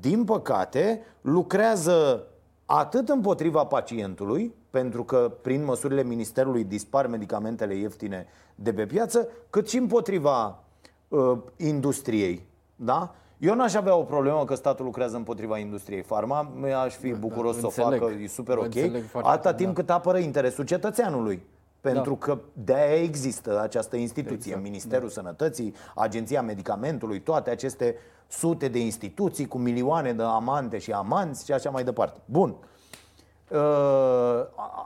[0.00, 2.26] din păcate, lucrează
[2.66, 9.68] atât împotriva pacientului, pentru că prin măsurile Ministerului dispar medicamentele ieftine de pe piață, cât
[9.68, 10.62] și împotriva
[11.08, 12.46] uh, industriei.
[12.74, 13.14] Da?
[13.38, 16.52] Eu n-aș avea o problemă că statul lucrează împotriva industriei farma,
[16.84, 18.74] aș fi da, bucuros da, să o facă, e super ok,
[19.12, 19.80] atâta timp da.
[19.80, 21.42] cât apără interesul cetățeanului.
[21.80, 22.26] Pentru da.
[22.26, 25.12] că de-aia există această instituție, exact, Ministerul da.
[25.12, 27.94] Sănătății, Agenția Medicamentului, toate aceste
[28.28, 32.20] sute de instituții cu milioane de amante și amanți și așa mai departe.
[32.24, 32.48] Bun.
[32.48, 32.75] Uh, Uh,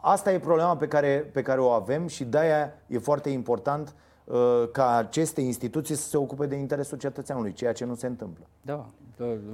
[0.03, 3.94] asta e problema pe care, pe care o avem și de-aia e foarte important
[4.25, 8.44] uh, ca aceste instituții să se ocupe de interesul cetățeanului, ceea ce nu se întâmplă.
[8.62, 8.87] Da,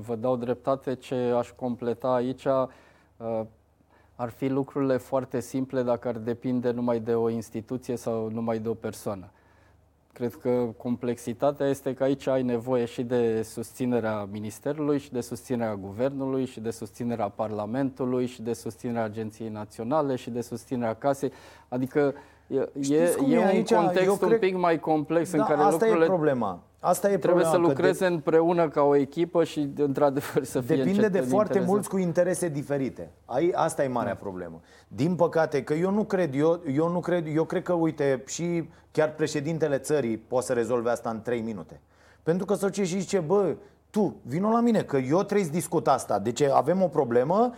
[0.01, 0.95] vă dau dreptate.
[0.95, 3.40] Ce aș completa aici uh,
[4.16, 8.69] ar fi lucrurile foarte simple dacă ar depinde numai de o instituție sau numai de
[8.69, 9.31] o persoană.
[10.16, 15.74] Cred că complexitatea este că aici ai nevoie și de susținerea Ministerului, și de susținerea
[15.74, 21.33] Guvernului, și de susținerea Parlamentului, și de susținerea Agenției Naționale, și de susținerea casei.
[21.68, 22.14] Adică
[22.46, 23.74] e, e, e un aici?
[23.74, 26.05] context Eu un pic mai complex da, în care asta lucrurile...
[26.05, 26.62] e problema.
[26.88, 28.14] Asta e Trebuie problema, să lucreze de...
[28.14, 31.75] împreună ca o echipă și, într-adevăr, să fie Depinde de foarte interesul.
[31.75, 33.11] mulți cu interese diferite.
[33.25, 34.18] Ai, asta e marea da.
[34.18, 34.61] problemă.
[34.88, 38.68] Din păcate, că eu nu cred, eu, eu nu cred, eu cred că, uite, și
[38.90, 41.81] chiar președintele țării poate să rezolve asta în 3 minute.
[42.22, 43.55] Pentru că să ce și zice, bă,
[43.90, 46.18] tu, vino la mine, că eu trebuie să discut asta.
[46.18, 47.53] Deci avem o problemă,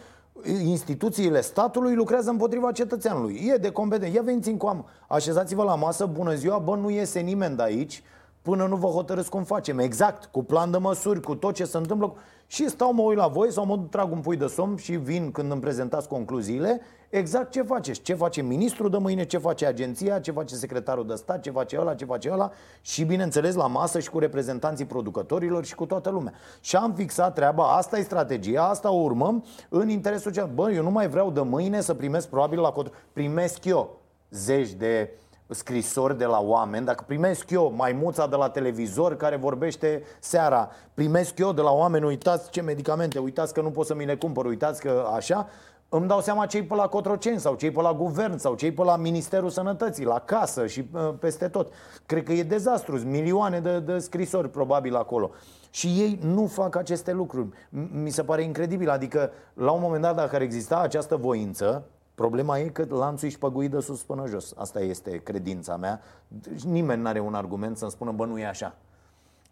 [0.65, 3.51] instituțiile statului lucrează împotriva cetățeanului.
[3.55, 4.15] E de competență.
[4.17, 8.03] Ia veniți în coam, așezați-vă la masă, bună ziua, bă, nu iese nimeni de aici,
[8.49, 9.79] până nu vă hotărâți cum facem.
[9.79, 12.15] Exact, cu plan de măsuri, cu tot ce se întâmplă.
[12.47, 15.31] Și stau, mă uit la voi sau mă trag un pui de somn și vin
[15.31, 18.01] când îmi prezentați concluziile exact ce faceți.
[18.01, 21.79] Ce face ministrul de mâine, ce face agenția, ce face secretarul de stat, ce face
[21.81, 26.11] ăla, ce face ăla și bineînțeles la masă și cu reprezentanții producătorilor și cu toată
[26.11, 26.33] lumea.
[26.61, 30.49] Și am fixat treaba, asta e strategia, asta o urmăm în interesul ce...
[30.55, 32.93] Bă, eu nu mai vreau de mâine să primesc probabil la cot...
[33.13, 35.11] Primesc eu zeci de
[35.49, 41.39] scrisori de la oameni, dacă primesc eu maimuța de la televizor care vorbește seara, primesc
[41.39, 44.45] eu de la oameni, uitați ce medicamente, uitați că nu pot să mi le cumpăr,
[44.45, 45.49] uitați că așa,
[45.89, 48.83] îmi dau seama cei pe la Cotroceni sau cei pe la guvern sau cei pe
[48.83, 51.73] la Ministerul Sănătății, la casă și uh, peste tot.
[52.07, 55.31] Cred că e dezastru, milioane de, de scrisori probabil acolo.
[55.71, 57.49] Și ei nu fac aceste lucruri.
[57.93, 58.91] Mi se pare incredibil.
[58.91, 61.85] Adică, la un moment dat, dacă ar exista această voință,
[62.19, 64.55] Problema e că lanțul e păguit de sus până jos.
[64.57, 66.01] Asta este credința mea.
[66.29, 68.75] Deci nimeni nu are un argument să-mi spună, bă, nu e așa.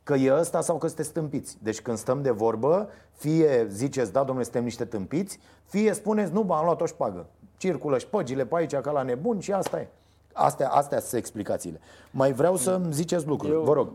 [0.03, 1.59] Că e ăsta sau că sunteți tâmpiți.
[1.63, 6.43] Deci când stăm de vorbă, fie ziceți, da, domnule, suntem niște tâmpiți, fie spuneți, nu,
[6.43, 7.27] bă, am luat o șpagă.
[7.57, 9.89] Circulă șpăgile pe aici ca la nebun și asta e.
[10.33, 11.81] Astea, astea sunt explicațiile.
[12.11, 13.53] Mai vreau să-mi ziceți lucruri.
[13.53, 13.89] Eu, Vă rog.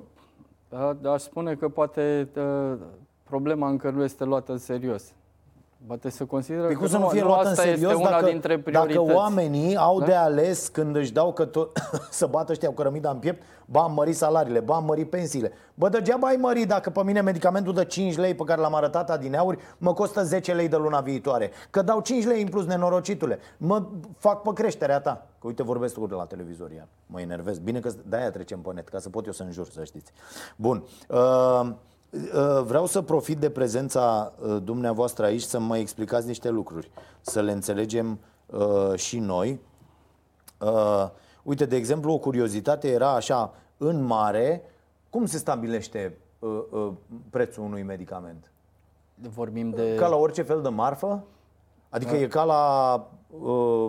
[1.02, 2.78] Da, aș spune că poate ă,
[3.24, 5.04] problema încă nu este luată în serios.
[5.88, 9.02] Poate să consideră păi că să nu fie luat în serios una dacă, dintre dacă
[9.02, 10.06] oamenii au da?
[10.06, 11.78] de ales când își dau că tot,
[12.10, 15.52] să bată ăștia cu cărămida în piept, ba am mărit salariile, ba am mărit pensiile.
[15.74, 19.10] Bă, degeaba ai mărit dacă pe mine medicamentul de 5 lei pe care l-am arătat
[19.10, 21.52] adineauri mă costă 10 lei de luna viitoare.
[21.70, 23.40] Că dau 5 lei în plus nenorocitule.
[23.58, 25.28] Mă fac pe creșterea ta.
[25.40, 26.88] Că uite vorbesc tu de la televizor iar.
[27.06, 27.60] Mă enervez.
[27.60, 30.12] Bine că de-aia trecem pe net, ca să pot eu să înjur, să știți.
[30.56, 30.84] Bun.
[31.08, 31.70] Uh, Uh,
[32.64, 37.52] vreau să profit de prezența uh, dumneavoastră aici să mă explicați niște lucruri, să le
[37.52, 39.60] înțelegem uh, și noi.
[41.44, 44.64] Uite, de exemplu, o curiozitate era așa, în mare,
[45.10, 46.18] cum se stabilește
[47.30, 48.52] prețul unui medicament?
[49.16, 49.96] Vorbim de...
[49.96, 51.24] Ca la orice fel de marfă?
[51.90, 52.18] Adică da.
[52.18, 53.08] e ca la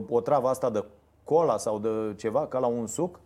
[0.08, 0.85] o travă asta de
[1.24, 3.20] cola sau de ceva, ca la un suc?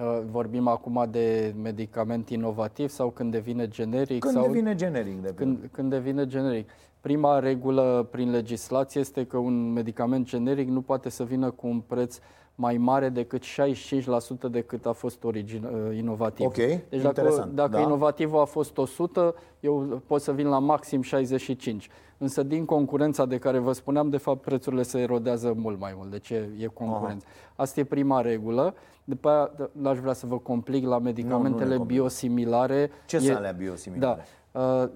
[0.00, 4.20] Uh, vorbim acum de medicament inovativ sau când devine generic?
[4.20, 5.22] Când sau devine generic.
[5.22, 6.70] De când, când devine generic.
[7.00, 11.80] Prima regulă prin legislație este că un medicament generic nu poate să vină cu un
[11.80, 12.18] preț
[12.58, 16.46] mai mare decât 65% decât a fost origin, uh, inovativ.
[16.46, 17.80] Ok, deci dacă, dacă da.
[17.80, 21.88] inovativul a fost 100, eu pot să vin la maxim 65.
[22.18, 26.10] Însă din concurența de care vă spuneam, de fapt prețurile se erodează mult mai mult.
[26.10, 27.26] Deci e, e concurență.
[27.28, 27.52] Aha.
[27.56, 28.74] Asta e prima regulă.
[29.04, 32.90] După aia n-aș vrea să vă complic la medicamentele nu, nu biosimilare.
[33.06, 34.24] Ce e, sunt alea biosimilare?
[34.52, 34.60] Da.
[34.60, 34.88] Uh,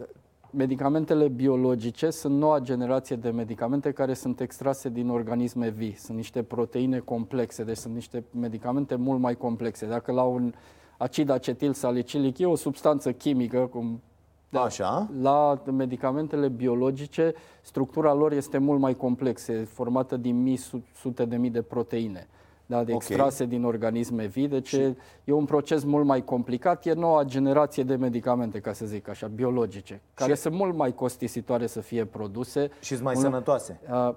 [0.52, 5.94] Medicamentele biologice sunt noua generație de medicamente care sunt extrase din organisme vii.
[5.96, 9.86] Sunt niște proteine complexe, deci sunt niște medicamente mult mai complexe.
[9.86, 10.52] Dacă la un
[10.98, 14.00] acid acetil salicilic e o substanță chimică, cum
[14.48, 15.10] da, Așa.
[15.20, 20.58] La medicamentele biologice, structura lor este mult mai complexă, formată din mii,
[20.94, 22.28] sute de mii de proteine
[22.70, 23.56] da, de extrase okay.
[23.56, 24.94] din organisme vii, deci și...
[25.24, 29.26] e un proces mult mai complicat, e noua generație de medicamente, ca să zic așa,
[29.26, 30.40] biologice, care și...
[30.40, 32.70] sunt mult mai costisitoare să fie produse.
[32.80, 33.80] Și sunt mai mult, sănătoase.
[33.90, 34.14] Uh,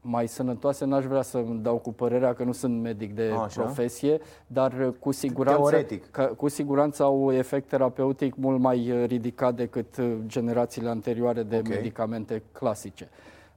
[0.00, 3.62] mai sănătoase, n-aș vrea să dau cu părerea că nu sunt medic de Așa.
[3.62, 6.10] profesie, dar cu siguranță, Teoretic.
[6.10, 11.76] Că, cu siguranță au efect terapeutic mult mai ridicat decât generațiile anterioare de okay.
[11.76, 13.08] medicamente clasice.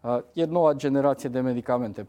[0.01, 2.05] Uh, e noua generație de medicamente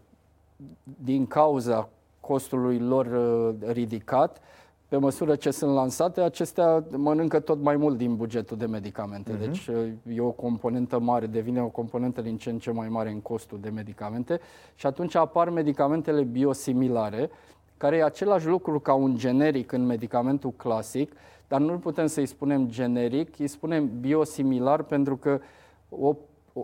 [1.04, 1.88] din cauza
[2.20, 4.40] costului lor uh, ridicat,
[4.88, 9.36] pe măsură ce sunt lansate, acestea mănâncă tot mai mult din bugetul de medicamente.
[9.36, 9.38] Uh-huh.
[9.38, 13.10] Deci uh, e o componentă mare, devine o componentă din ce în ce mai mare
[13.10, 14.40] în costul de medicamente
[14.74, 17.30] și atunci apar medicamentele biosimilare,
[17.76, 21.12] care e același lucru ca un generic în medicamentul clasic,
[21.48, 25.40] dar nu putem să-i spunem generic, îi spunem biosimilar pentru că
[25.88, 26.16] o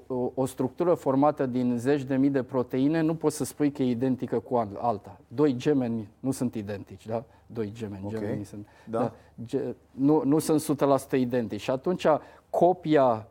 [0.06, 3.82] o, o structură formată din zeci de mii de proteine nu poți să spui că
[3.82, 5.20] e identică cu alta.
[5.28, 7.24] Doi gemeni nu sunt identici, da?
[7.46, 8.20] Doi gemeni, okay.
[8.20, 8.66] gemenii sunt.
[8.90, 8.98] Da.
[8.98, 9.12] Da,
[9.44, 10.78] ge, nu, nu sunt
[11.08, 11.60] 100% identici.
[11.60, 12.06] Și atunci
[12.50, 13.26] copia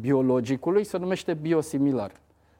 [0.00, 2.12] biologicului se numește biosimilar.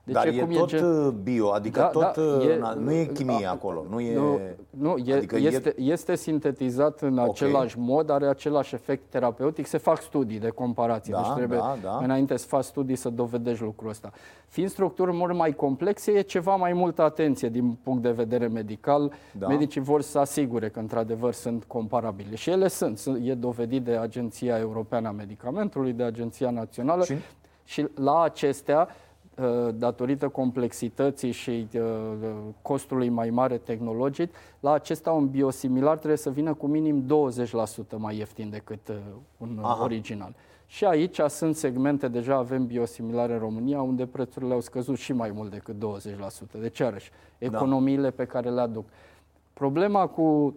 [0.04, 0.84] Deci Dar e, cum e tot gen...
[0.84, 4.14] Uh, bio, adică da, tot, da, uh, e, nu e chimie a, acolo, nu e...
[4.14, 5.82] Nu, nu e, adică este, e...
[5.82, 7.28] este sintetizat în okay.
[7.28, 11.76] același mod, are același efect terapeutic, se fac studii de comparație, da, deci trebuie da,
[11.82, 11.98] da.
[12.02, 14.10] înainte să faci studii să dovedești lucrul ăsta.
[14.46, 19.12] Fiind structuri mult mai complexe, e ceva mai multă atenție din punct de vedere medical.
[19.38, 19.46] Da.
[19.46, 24.58] Medicii vor să asigure că într-adevăr sunt comparabile și ele sunt, e dovedit de Agenția
[24.58, 27.14] Europeană a Medicamentului, de Agenția Națională și,
[27.64, 28.88] și la acestea
[29.74, 31.68] datorită complexității și
[32.62, 37.04] costului mai mare tehnologic, la acesta un biosimilar trebuie să vină cu minim
[37.94, 38.92] 20% mai ieftin decât
[39.36, 39.82] un Aha.
[39.82, 40.34] original.
[40.66, 45.30] Și aici sunt segmente, deja avem biosimilare în România, unde prețurile au scăzut și mai
[45.30, 46.60] mult decât 20%.
[46.60, 47.46] Deci, iarăși, da.
[47.46, 48.14] economiile da.
[48.16, 48.84] pe care le aduc.
[49.52, 50.54] Problema cu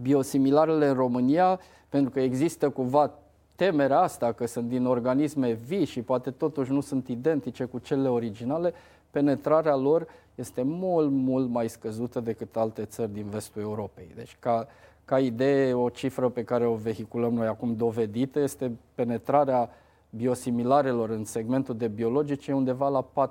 [0.00, 3.12] biosimilarele în România, pentru că există cumva
[3.56, 8.08] temerea asta că sunt din organisme vii și poate totuși nu sunt identice cu cele
[8.08, 8.74] originale,
[9.10, 14.10] penetrarea lor este mult, mult mai scăzută decât alte țări din vestul Europei.
[14.14, 14.66] Deci ca
[15.06, 19.70] ca idee, o cifră pe care o vehiculăm noi acum dovedită este penetrarea
[20.10, 23.28] biosimilarelor în segmentul de biologice undeva la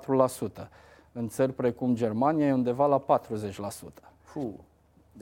[0.64, 0.68] 4%.
[1.12, 3.42] În țări precum Germania e undeva la 40%.
[4.20, 4.50] Fuh.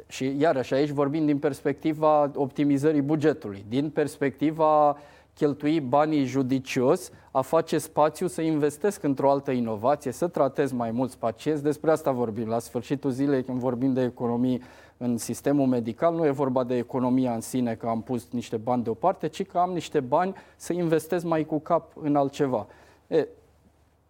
[0.06, 4.96] Și iarăși aici vorbim din perspectiva optimizării bugetului, din perspectiva
[5.34, 11.18] cheltui banii judicios, a face spațiu să investesc într-o altă inovație, să tratez mai mulți
[11.18, 11.62] pacienți.
[11.62, 12.48] Despre asta vorbim.
[12.48, 14.62] La sfârșitul zilei, când vorbim de economii
[14.96, 18.82] în sistemul medical, nu e vorba de economia în sine, că am pus niște bani
[18.82, 22.66] deoparte, ci că am niște bani să investesc mai cu cap în altceva.
[23.06, 23.26] E,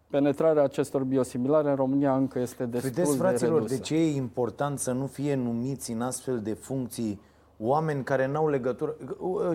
[0.09, 3.75] penetrarea acestor biosimilare în România încă este destul Vedeți, fraților, de redusă.
[3.75, 7.21] de ce e important să nu fie numiți în astfel de funcții
[7.59, 8.95] oameni care n-au legătură?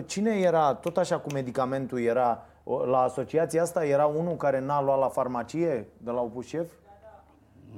[0.05, 2.45] Cine era, tot așa cu medicamentul era,
[2.85, 6.71] la asociația asta era unul care n-a luat la farmacie de la Opușev?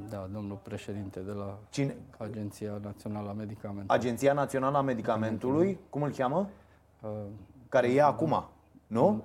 [0.10, 1.96] Da, domnul președinte de la Cine?
[2.18, 3.98] Agenția Națională a Medicamentului.
[4.00, 6.50] Agenția Națională a Medicamentului, cum îl cheamă?
[7.02, 7.10] Uh,
[7.70, 8.46] care e acum,
[8.88, 9.24] nu?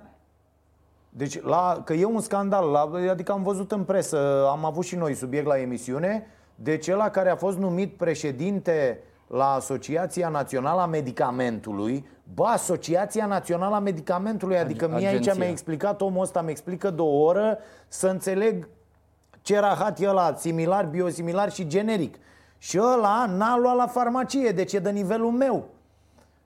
[1.19, 4.95] Deci, la, că e un scandal, la, adică am văzut în presă, am avut și
[4.95, 10.85] noi subiect la emisiune, deci ăla care a fost numit președinte la Asociația Națională a
[10.85, 16.89] Medicamentului, bă, Asociația Națională a Medicamentului, adică mie aici mi-a explicat omul ăsta, mi explică
[16.89, 17.57] două oră
[17.87, 18.67] să înțeleg
[19.41, 22.15] ce rahat e ăla, similar, biosimilar și generic.
[22.57, 25.65] Și ăla n-a luat la farmacie, deci e de nivelul meu.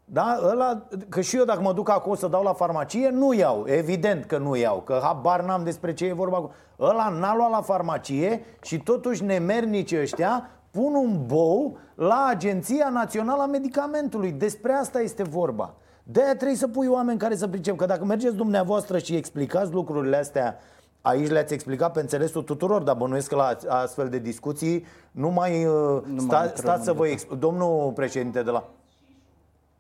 [0.06, 0.40] Da?
[0.52, 3.64] Ăla, că și eu dacă mă duc acolo să dau la farmacie, nu iau.
[3.68, 6.52] Evident că nu iau, că habar n-am despre ce e vorba acolo.
[6.80, 13.42] Ăla n-a luat la farmacie și totuși nemernici ăștia pun un bou la Agenția Națională
[13.42, 14.32] a Medicamentului.
[14.32, 15.74] Despre asta este vorba.
[16.04, 17.78] De-aia trebuie să pui oameni care să pricep.
[17.78, 20.60] Că dacă mergeți dumneavoastră și explicați lucrurile astea
[21.02, 25.66] Aici le-ați explicat pe înțelesul tuturor, dar bănuiesc că la astfel de discuții nu mai,
[25.66, 27.40] uh, nu sta, mai stați să vă explic.
[27.40, 28.70] Domnul președinte de la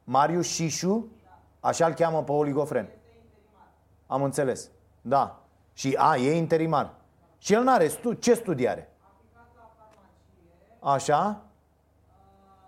[0.03, 1.07] Marius Șișu,
[1.59, 2.89] așa îl cheamă pe oligofren.
[4.07, 4.69] Am înțeles.
[5.01, 5.39] Da.
[5.73, 6.93] Și a, e interimar.
[7.37, 8.91] Și el n-are stu- ce studii are?
[10.79, 11.41] Așa?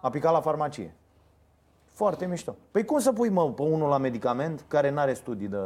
[0.02, 0.96] A picat la farmacie.
[1.86, 2.56] Foarte mișto.
[2.72, 5.58] Păi cum să pui, mă, pe unul la medicament care n-are studii de...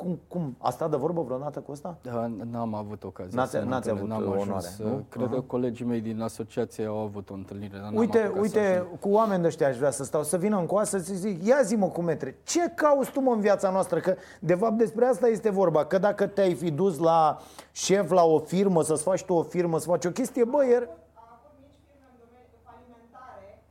[0.00, 0.56] Cum, cum?
[0.58, 1.96] A stat de vorbă vreodată cu asta?
[2.02, 5.04] Da, n-am avut ocazia N-ați, să n-ați avut n-am onoare, ajuns, nu?
[5.08, 5.30] Cred uh-huh.
[5.30, 7.78] că colegii mei din asociație au avut o întâlnire.
[7.78, 10.98] Dar uite, uite cu oameni de ăștia aș vrea să stau, să vină în coasă
[10.98, 13.98] să zic, ia zi mă cu metre, ce cauți tu mă în viața noastră?
[13.98, 17.38] Că de fapt despre asta este vorba, că dacă te-ai fi dus la
[17.72, 20.88] șef, la o firmă, să-ți faci tu o firmă, să faci o chestie, bă, iar...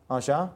[0.06, 0.54] Așa?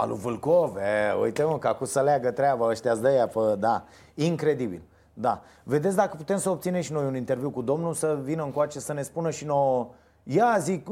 [0.00, 3.84] Alu Vâlcov, e, uite mă, că acum să leagă treaba ăștia de ea, pe, da,
[4.14, 4.82] incredibil.
[5.14, 5.42] Da.
[5.62, 8.92] Vedeți dacă putem să obținem și noi un interviu cu domnul, să vină încoace să
[8.92, 9.88] ne spună și nouă
[10.22, 10.88] Ia zic,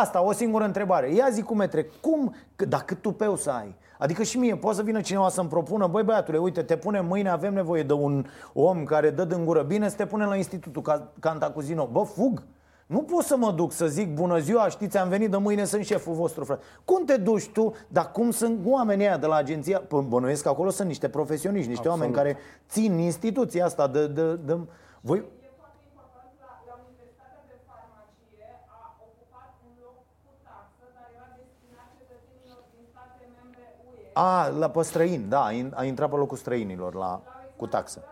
[0.00, 1.14] asta, o singură întrebare.
[1.14, 2.34] Ia zic cum metre, cum,
[2.68, 3.74] dar cât tupeu să ai?
[3.98, 7.28] Adică și mie, poate să vină cineva să-mi propună, băi băiatule, uite, te punem mâine,
[7.28, 11.10] avem nevoie de un om care dă din gură bine, să te punem la Institutul
[11.20, 11.88] Cantacuzino.
[11.92, 12.42] Bă, fug!
[12.90, 15.84] Nu pot să mă duc să zic bună ziua, știți, am venit de mâine, sunt
[15.84, 16.62] șeful vostru, frate.
[16.84, 19.80] Cum te duci tu, dar cum sunt oamenii ăia de la agenția?
[19.80, 22.14] Păi, bănuiesc că acolo sunt niște profesioniști, niște Absolut.
[22.14, 24.06] oameni care țin instituția asta de...
[24.06, 24.58] de, de...
[25.00, 25.24] Voi...
[34.12, 37.22] A, la pe străini, da, a intrat pe locul străinilor la,
[37.56, 38.04] cu taxă.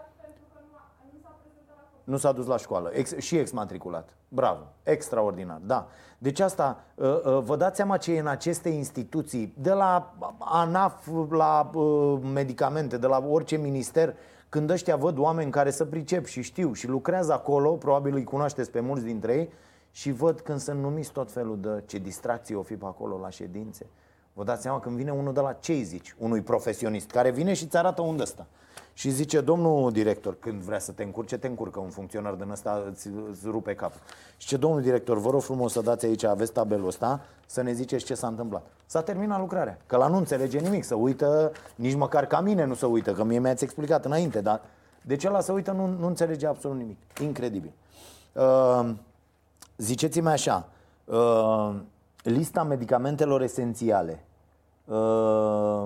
[2.08, 4.08] Nu s-a dus la școală, ex, și exmatriculat.
[4.28, 5.88] Bravo, extraordinar, da.
[6.18, 11.08] Deci asta, uh, uh, vă dați seama ce e în aceste instituții, de la ANAF
[11.30, 14.14] la uh, medicamente, de la orice minister,
[14.48, 18.70] când ăștia văd oameni care să pricep și știu și lucrează acolo, probabil îi cunoașteți
[18.70, 19.52] pe mulți dintre ei,
[19.90, 23.30] și văd când sunt numiți tot felul de ce distracții o fi pe acolo la
[23.30, 23.86] ședințe.
[24.32, 27.64] Vă dați seama când vine unul de la ce zici, unui profesionist, care vine și
[27.64, 28.46] îți arată unde ăsta
[28.98, 32.82] și zice, domnul director, când vrea să te încurce, te încurcă un funcționar din ăsta,
[32.90, 34.00] îți, îți rupe capul.
[34.36, 37.72] Și ce domnul director, vă rog frumos să dați aici, aveți tabelul ăsta, să ne
[37.72, 38.66] ziceți ce s-a întâmplat.
[38.86, 42.74] S-a terminat lucrarea, că la nu înțelege nimic, să uită, nici măcar ca mine nu
[42.74, 44.60] să uită, că mie mi-ați explicat înainte, dar
[45.02, 46.96] de ce la să uită nu, nu înțelege absolut nimic.
[47.20, 47.72] Incredibil.
[48.32, 48.90] Uh,
[49.76, 50.68] ziceți-mi așa,
[51.04, 51.74] uh,
[52.22, 54.24] lista medicamentelor esențiale
[54.84, 55.84] uh,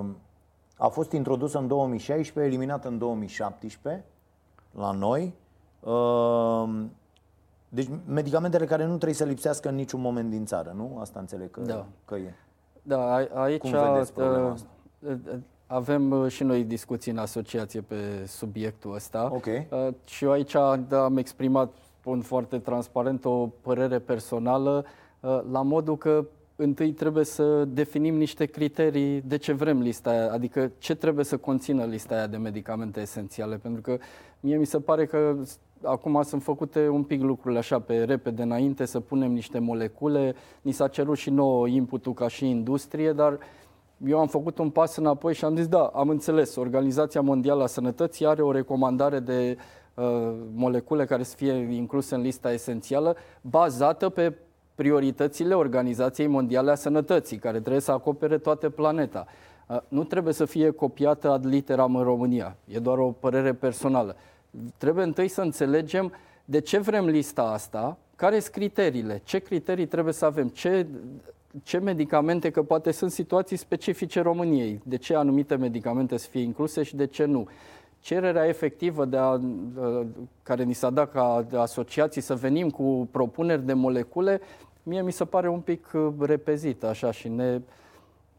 [0.77, 4.03] a fost introdusă în 2016, eliminată în 2017
[4.71, 5.33] la noi.
[5.79, 6.85] Uh,
[7.69, 10.97] deci medicamentele care nu trebuie să lipsească în niciun moment din țară, nu?
[10.99, 11.85] Asta înțeleg că, Da.
[12.05, 12.33] că e.
[12.81, 14.67] Da, a- aici Cum vedeți problema uh, asta?
[14.99, 17.95] uh, avem uh, și noi discuții în asociație pe
[18.27, 19.29] subiectul ăsta.
[19.33, 19.45] Ok.
[19.45, 20.51] Uh, Și eu aici
[20.87, 24.85] da, am exprimat, spun foarte transparent, o părere personală
[25.19, 26.25] uh, la modul că
[26.55, 31.37] întâi trebuie să definim niște criterii de ce vrem lista aia, adică ce trebuie să
[31.37, 33.97] conțină lista aia de medicamente esențiale, pentru că
[34.39, 38.41] mie mi se pare că s- acum sunt făcute un pic lucrurile așa pe repede
[38.41, 43.37] înainte, să punem niște molecule, ni s-a cerut și nouă inputul ca și industrie, dar
[44.05, 47.67] eu am făcut un pas înapoi și am zis, da, am înțeles, Organizația Mondială a
[47.67, 49.57] Sănătății are o recomandare de
[49.93, 50.03] uh,
[50.53, 54.33] molecule care să fie incluse în lista esențială, bazată pe
[54.75, 59.27] prioritățile Organizației Mondiale a Sănătății, care trebuie să acopere toată planeta.
[59.67, 62.55] Uh, nu trebuie să fie copiată ad literam în România.
[62.65, 64.15] E doar o părere personală.
[64.77, 66.11] Trebuie întâi să înțelegem
[66.45, 70.87] de ce vrem lista asta, care sunt criteriile, ce criterii trebuie să avem, ce,
[71.63, 76.83] ce medicamente, că poate sunt situații specifice României, de ce anumite medicamente să fie incluse
[76.83, 77.47] și de ce nu.
[78.03, 80.05] Cererea efectivă de a, uh,
[80.43, 84.41] care ni s-a dat ca de asociații să venim cu propuneri de molecule,
[84.83, 87.61] mie mi se pare un pic uh, repezită așa și ne,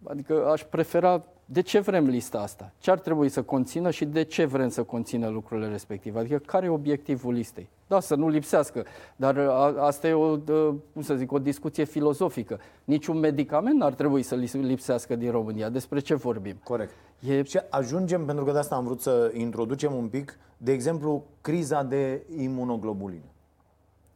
[0.05, 2.73] Adică aș prefera de ce vrem lista asta?
[2.79, 6.19] Ce ar trebui să conțină și de ce vrem să conțină lucrurile respective?
[6.19, 7.69] Adică care e obiectivul listei?
[7.87, 8.85] Da, să nu lipsească,
[9.17, 12.61] dar a, asta e o, dă, cum să zic, o discuție filozofică.
[12.85, 15.69] Niciun medicament n-ar trebui să lis- lipsească din România.
[15.69, 16.57] Despre ce vorbim?
[16.63, 16.93] Corect.
[17.21, 21.25] E Și ajungem, pentru că de asta am vrut să introducem un pic, de exemplu,
[21.41, 23.23] criza de imunoglobulină.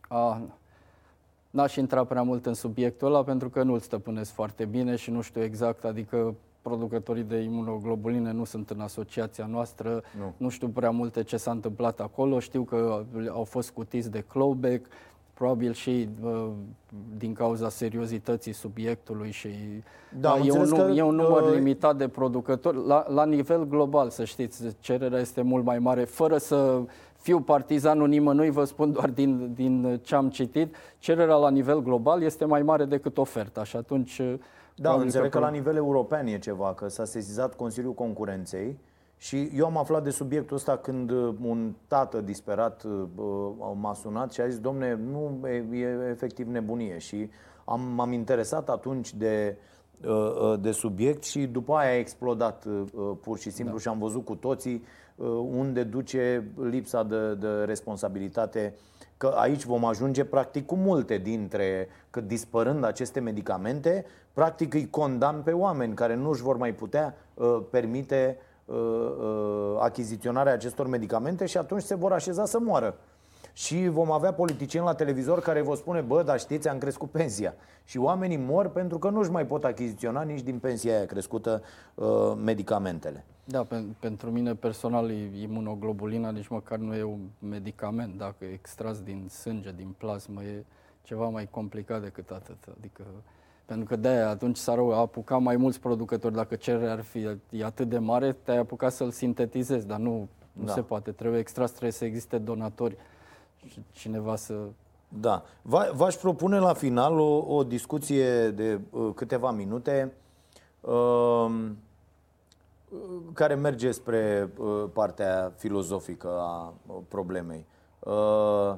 [0.09, 0.41] A,
[1.51, 5.21] n-aș intra prea mult în subiectul ăla pentru că nu-l stăpânesc foarte bine și nu
[5.21, 10.35] știu exact, adică producătorii de imunoglobuline nu sunt în asociația noastră, Nu.
[10.37, 14.87] nu știu prea multe ce s-a întâmplat acolo, știu că au fost scutiți de clawback,
[15.39, 16.49] probabil și uh,
[17.17, 19.49] din cauza seriozității subiectului și
[20.21, 22.87] Da, am e, un, înțeles nu- că, e un număr uh, limitat de producători.
[22.87, 26.81] La, la nivel global, să știți, cererea este mult mai mare, fără să
[27.17, 32.23] fiu partizanul nimănui, vă spun doar din, din ce am citit, cererea la nivel global
[32.23, 34.21] este mai mare decât oferta și atunci...
[34.21, 34.35] Da,
[34.75, 38.79] probabil înțeleg că pro- la nivel european e ceva, că s-a sesizat Consiliul Concurenței
[39.19, 43.95] și eu am aflat de subiectul ăsta când uh, un tată disperat uh, uh, m-a
[43.95, 47.31] sunat și a zis, domne, nu, e, e efectiv nebunie și
[47.65, 49.57] am, m-am interesat atunci de,
[50.07, 53.81] uh, uh, de subiect și după aia a explodat uh, uh, pur și simplu da.
[53.81, 54.85] și am văzut cu toții
[55.17, 58.75] uh, unde duce lipsa de, de responsabilitate
[59.17, 65.43] că aici vom ajunge practic cu multe dintre, că dispărând aceste medicamente, practic îi condamn
[65.43, 68.48] pe oameni care nu își vor mai putea uh, permite uh, uh,
[69.81, 72.95] achiziționarea acestor medicamente și atunci se vor așeza să moară.
[73.53, 77.55] Și vom avea politicieni la televizor care vă spune, bă, dar știți, am crescut pensia.
[77.85, 81.63] Și oamenii mor pentru că nu își mai pot achiziționa nici din pensia aia crescută
[81.95, 82.07] uh,
[82.45, 83.25] medicamentele.
[83.45, 85.11] Da, pen, pentru mine personal
[85.41, 88.19] imunoglobulina nici măcar nu e un medicament.
[88.19, 90.65] Dacă e extras din sânge, din plasmă, e
[91.03, 92.65] ceva mai complicat decât atât.
[92.79, 93.03] Adică,
[93.69, 96.35] pentru că de-aia atunci s-ar apuca mai mulți producători.
[96.35, 100.65] Dacă cererea ar fi e atât de mare, te-ai apucat să-l sintetizezi, dar nu, nu
[100.65, 100.73] Da.
[100.73, 101.11] se poate.
[101.13, 102.97] Trebuie extras, trebuie să existe donatori
[103.67, 104.55] și cineva să...
[105.09, 105.43] Da.
[105.63, 110.13] Va- V-aș propune la final o, o discuție de uh, câteva minute
[110.81, 111.71] uh,
[113.33, 117.67] care merge spre uh, partea filozofică a uh, problemei.
[117.99, 118.75] Uh,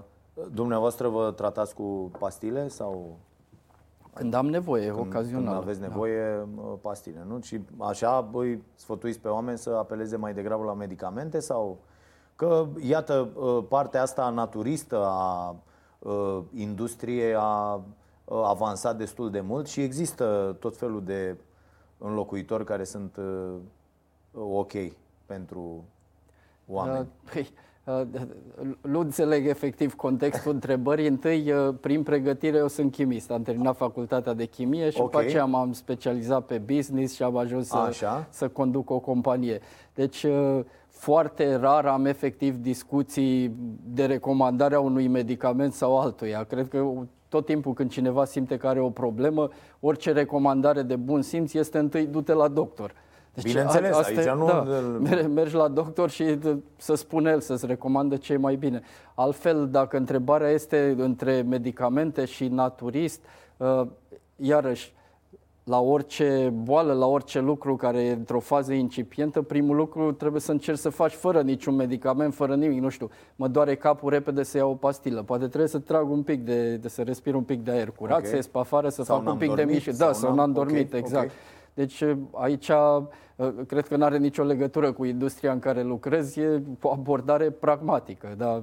[0.53, 3.17] dumneavoastră vă tratați cu pastile sau
[4.15, 5.45] Când am nevoie, când, ocazional.
[5.45, 7.41] când aveți nevoie uh, pastile, nu?
[7.41, 11.79] Și așa îi sfătuiți pe oameni să apeleze mai degrabă la medicamente sau
[12.37, 15.55] că iată uh, partea asta naturistă a
[15.99, 17.75] uh, industriei a
[18.25, 21.37] uh, avansat destul de mult și există tot felul de
[21.99, 23.55] înlocuitori care sunt uh,
[24.33, 24.73] ok
[25.27, 25.85] pentru
[26.67, 27.09] oameni.
[27.33, 27.70] Păi, uh,
[28.81, 31.07] nu înțeleg efectiv contextul întrebării.
[31.07, 33.31] Întâi, uh, prin pregătire, eu sunt chimist.
[33.31, 35.11] Am terminat facultatea de chimie și Ok.
[35.11, 38.27] după aceea m-am specializat pe business și am ajuns să, Așa.
[38.31, 39.61] să conduc o companie.
[39.95, 43.55] Deci, uh, foarte rar am efectiv discuții
[43.85, 46.45] de recomandare a unui medicament sau altuia.
[46.45, 46.87] Cred că
[47.29, 49.49] tot timpul când cineva simte că are o problemă,
[49.81, 52.93] orice recomandare de bun simț este întâi du-te la doctor.
[53.35, 54.47] Deci Bineînțeles, asta, aici nu...
[54.47, 56.39] Da, mergi la doctor și
[56.77, 58.83] să spune el, să-ți recomandă ce mai bine.
[59.15, 63.21] Altfel, dacă întrebarea este între medicamente și naturist,
[63.57, 63.83] uh,
[64.37, 64.95] iarăși,
[65.65, 70.51] la orice boală, la orice lucru care e într-o fază incipientă, primul lucru trebuie să
[70.51, 74.57] încerci să faci fără niciun medicament, fără nimic, nu știu, mă doare capul repede să
[74.57, 77.65] iau o pastilă, poate trebuie să trag un pic de, de să respir un pic
[77.65, 78.29] de aer curat, okay.
[78.29, 80.53] să ies pe afară, să sau fac un pic dormit, de mișcă, da, sau n-am
[80.53, 81.25] dormit, okay, exact.
[81.25, 81.37] Okay.
[81.75, 83.03] Deci aici uh,
[83.67, 88.35] cred că nu are nicio legătură cu industria în care lucrez, e o abordare pragmatică,
[88.37, 88.63] dar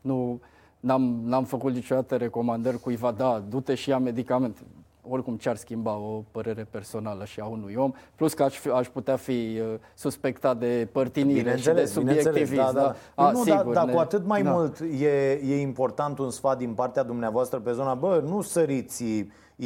[0.00, 0.40] nu,
[0.80, 4.60] n-am, n-am făcut niciodată recomandări cuiva, da, du-te și ia medicamente
[5.08, 8.88] oricum ce-ar schimba o părere personală și a unui om, plus că aș, fi, aș
[8.88, 12.54] putea fi uh, suspectat de părtinire și de subiectivism.
[12.54, 12.80] Da, da.
[12.80, 12.96] Da.
[13.14, 13.92] A, nu, sigur, dar da, ne...
[13.92, 14.50] cu atât mai da.
[14.50, 19.04] mult e, e important un sfat din partea dumneavoastră pe zona, bă, nu săriți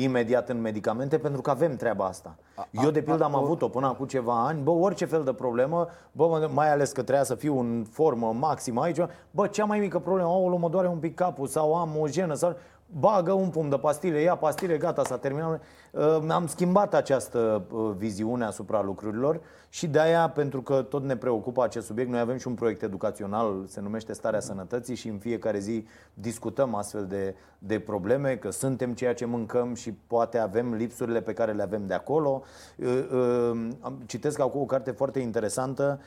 [0.02, 2.36] imediat în medicamente pentru că avem treaba asta.
[2.70, 6.48] Eu, de pildă, am avut-o până acum ceva ani, bă, orice fel de problemă, bă,
[6.52, 8.98] mai ales că trebuia să fiu în formă maximă aici,
[9.30, 12.34] bă, cea mai mică problemă, o mă doare un pic capul sau am o jenă
[12.34, 12.56] sau
[12.98, 15.62] bagă un pumn de pastile, ia pastile, gata, s-a terminat.
[15.90, 21.16] Uh, am schimbat această uh, viziune asupra lucrurilor și de aia, pentru că tot ne
[21.16, 25.18] preocupă acest subiect, noi avem și un proiect educațional, se numește Starea Sănătății și în
[25.18, 30.74] fiecare zi discutăm astfel de, de probleme, că suntem ceea ce mâncăm și poate avem
[30.74, 32.42] lipsurile pe care le avem de acolo.
[32.78, 33.68] Uh,
[34.06, 36.00] citesc acum o carte foarte interesantă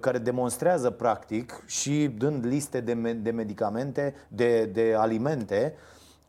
[0.00, 5.74] care demonstrează practic și dând liste de, de medicamente, de, de alimente,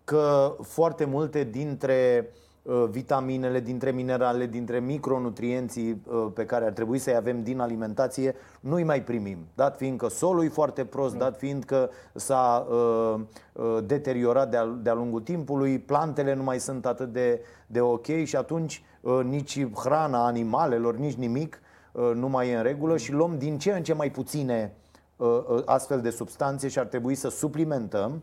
[0.05, 2.29] că foarte multe dintre
[2.61, 8.35] uh, vitaminele, dintre minerale, dintre micronutrienții uh, pe care ar trebui să-i avem din alimentație,
[8.59, 9.37] nu-i mai primim.
[9.55, 13.19] Dat fiind că solul e foarte prost, dat fiind că s-a uh,
[13.53, 18.35] uh, deteriorat de-a, de lungul timpului, plantele nu mai sunt atât de, de ok și
[18.35, 21.59] atunci uh, nici hrana animalelor, nici nimic
[21.91, 24.73] uh, nu mai e în regulă și luăm din ce în ce mai puține
[25.15, 28.21] uh, uh, astfel de substanțe și ar trebui să suplimentăm Ă,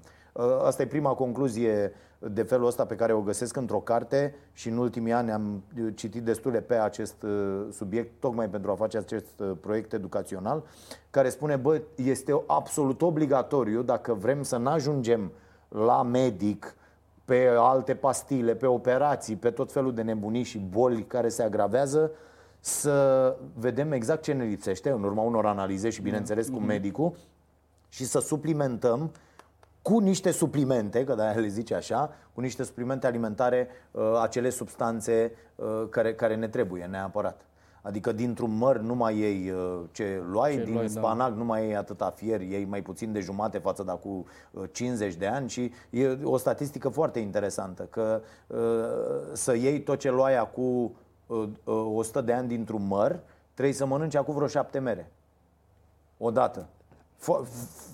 [0.62, 4.76] asta e prima concluzie de felul ăsta pe care o găsesc într-o carte și în
[4.76, 5.62] ultimii ani am
[5.95, 10.62] citit destule pe acest ă, subiect, tocmai pentru a face acest ă, proiect educațional,
[11.11, 15.33] care spune, bă, este absolut obligatoriu dacă vrem să nu ajungem
[15.68, 16.76] la medic,
[17.24, 22.11] pe alte pastile, pe operații, pe tot felul de nebunii și boli care se agravează,
[22.61, 26.66] să vedem exact ce ne lipsește în urma unor analize și bineînțeles cu mm-hmm.
[26.66, 27.16] medicul
[27.89, 29.11] și să suplimentăm
[29.83, 35.33] cu niște suplimente, că de le zice așa, cu niște suplimente alimentare, uh, acele substanțe
[35.55, 37.47] uh, care, care ne trebuie neapărat.
[37.83, 40.91] Adică dintr-un măr nu mai iei uh, ce luai, ce din luai, da.
[40.91, 41.35] spanac da.
[41.35, 44.26] nu mai iei atâta fier, iei mai puțin de jumate față de acum
[44.72, 48.20] 50 de ani și e o statistică foarte interesantă, că
[49.33, 50.95] să iei tot ce luai acum
[51.64, 53.20] 100 de ani dintr-un măr,
[53.55, 55.11] trebuie să mănânci acum vreo șapte mere.
[56.18, 56.68] Odată.
[57.23, 57.47] Fo-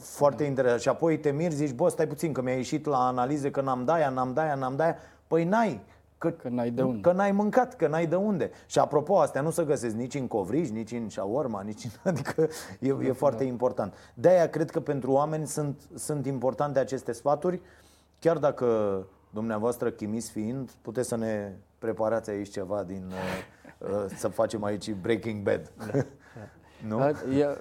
[0.02, 0.80] foarte interesant.
[0.80, 3.84] Și apoi te mirți, zici, bă, stai puțin, că mi-a ieșit la analize că n-am
[3.84, 4.96] daia, n-am daia, n-am daia.
[5.26, 5.80] Păi n-ai,
[6.18, 7.00] Că, că n-ai de unde.
[7.00, 8.50] Că n-ai mâncat, că n-ai de unde.
[8.66, 11.90] Și apropo, astea nu se găsesc nici în covrigi, nici în shawarma, nici în...
[12.12, 12.48] Adică
[12.80, 13.48] e, e foarte da.
[13.48, 13.94] important.
[14.14, 17.60] De-aia cred că pentru oameni sunt, sunt importante aceste sfaturi,
[18.18, 23.12] chiar dacă dumneavoastră chimis fiind, puteți să ne preparați aici ceva din...
[23.12, 25.72] Uh, uh, să facem aici Breaking Bad.
[25.92, 26.04] Da.
[26.88, 26.98] Nu?
[27.32, 27.56] Eu,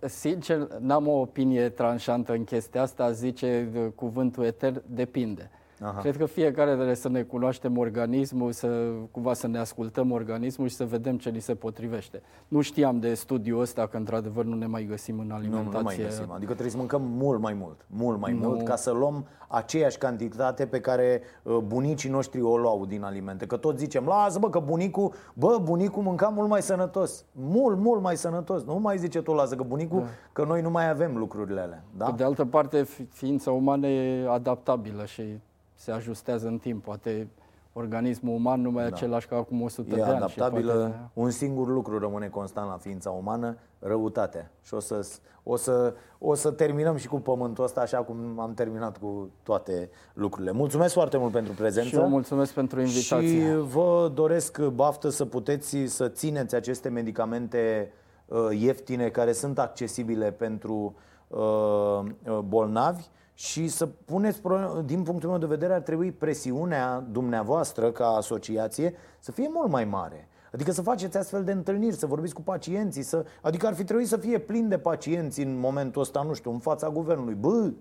[0.00, 5.50] sincer, n-am o opinie tranșantă în chestia asta, zice cuvântul eter, depinde.
[5.80, 6.00] Aha.
[6.00, 10.74] Cred că fiecare trebuie să ne cunoaștem organismul, să cumva să ne ascultăm organismul și
[10.74, 12.22] să vedem ce ni se potrivește.
[12.48, 15.70] Nu știam de studiul ăsta că într-adevăr nu ne mai găsim în alimentație.
[15.70, 16.30] Nu, nu mai găsim.
[16.30, 18.38] Adică trebuie să mâncăm mult mai mult, mult mai nu.
[18.38, 23.46] mult ca să luăm aceeași cantitate pe care uh, bunicii noștri o luau din alimente.
[23.46, 27.24] Că tot zicem, lasă bă că bunicul, bă, bunicul mânca mult mai sănătos.
[27.32, 28.64] Mult, mult mai sănătos.
[28.64, 30.06] Nu mai zice tu, lasă că bunicul, da.
[30.32, 31.84] că noi nu mai avem lucrurile alea.
[31.96, 32.04] Da?
[32.04, 35.22] Pe de altă parte, ființa umană e adaptabilă și
[35.76, 36.84] se ajustează în timp.
[36.84, 37.28] Poate
[37.72, 38.94] organismul uman nu mai e da.
[38.94, 40.12] același ca acum 100 e de ani.
[40.12, 40.72] E adaptabilă.
[40.72, 41.10] Poate...
[41.12, 44.50] Un singur lucru rămâne constant la ființa umană, răutatea.
[44.62, 45.06] Și o să,
[45.42, 49.90] o, să, o să terminăm și cu pământul ăsta așa cum am terminat cu toate
[50.12, 50.52] lucrurile.
[50.52, 51.88] Mulțumesc foarte mult pentru prezență.
[51.88, 53.28] Și eu mulțumesc pentru invitație.
[53.28, 57.92] Și vă doresc baftă să puteți să țineți aceste medicamente
[58.26, 60.94] uh, ieftine care sunt accesibile pentru
[61.28, 63.04] uh, uh bolnavi
[63.38, 64.40] și să puneți,
[64.84, 69.84] din punctul meu de vedere, ar trebui presiunea dumneavoastră ca asociație să fie mult mai
[69.84, 70.28] mare.
[70.52, 73.24] Adică să faceți astfel de întâlniri, să vorbiți cu pacienții, să...
[73.42, 76.58] adică ar fi trebuit să fie plin de pacienți în momentul ăsta, nu știu, în
[76.58, 77.34] fața guvernului.
[77.34, 77.72] Bă,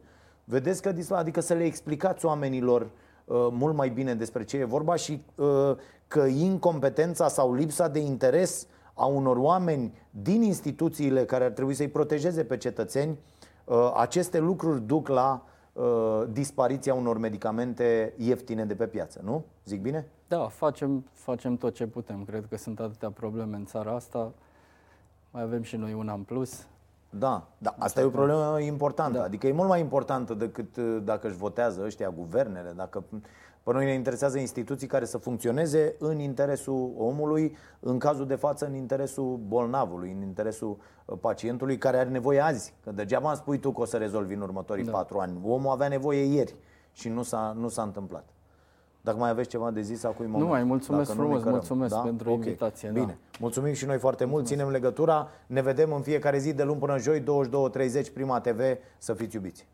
[0.44, 4.96] vedeți că adică să le explicați oamenilor uh, mult mai bine despre ce e vorba
[4.96, 5.76] și uh,
[6.08, 11.88] că incompetența sau lipsa de interes a unor oameni din instituțiile care ar trebui să-i
[11.88, 13.35] protejeze pe cetățeni, uh,
[13.96, 15.44] aceste lucruri duc la
[15.74, 19.44] uh, dispariția unor medicamente ieftine de pe piață, nu?
[19.66, 20.08] Zic bine?
[20.28, 22.24] Da, facem, facem tot ce putem.
[22.24, 24.32] Cred că sunt atâtea probleme în țara asta.
[25.32, 26.66] Mai avem și noi una în plus.
[27.10, 29.18] Da, da, asta e o problemă importantă.
[29.18, 29.24] Da.
[29.24, 33.04] Adică e mult mai importantă decât uh, dacă își votează ăștia guvernele, dacă
[33.66, 38.66] pe noi ne interesează instituții care să funcționeze în interesul omului, în cazul de față
[38.66, 42.74] în interesul bolnavului, în interesul uh, pacientului care are nevoie azi.
[42.84, 44.92] Că degeaba îmi spui tu că o să rezolvi în următorii da.
[44.92, 45.40] patru ani.
[45.44, 46.56] Omul avea nevoie ieri
[46.92, 48.26] și nu s-a, nu s-a întâmplat.
[49.02, 52.00] Dacă mai aveți ceva de zis, acum Nu mai, mulțumesc Dacă frumos, mulțumesc da?
[52.00, 52.46] pentru okay.
[52.46, 52.90] invitație.
[52.90, 53.38] Bine, da.
[53.40, 56.98] mulțumim și noi foarte mult, ținem legătura, ne vedem în fiecare zi de luni până
[56.98, 58.60] joi, 22.30, Prima TV,
[58.98, 59.68] să fiți iubiți.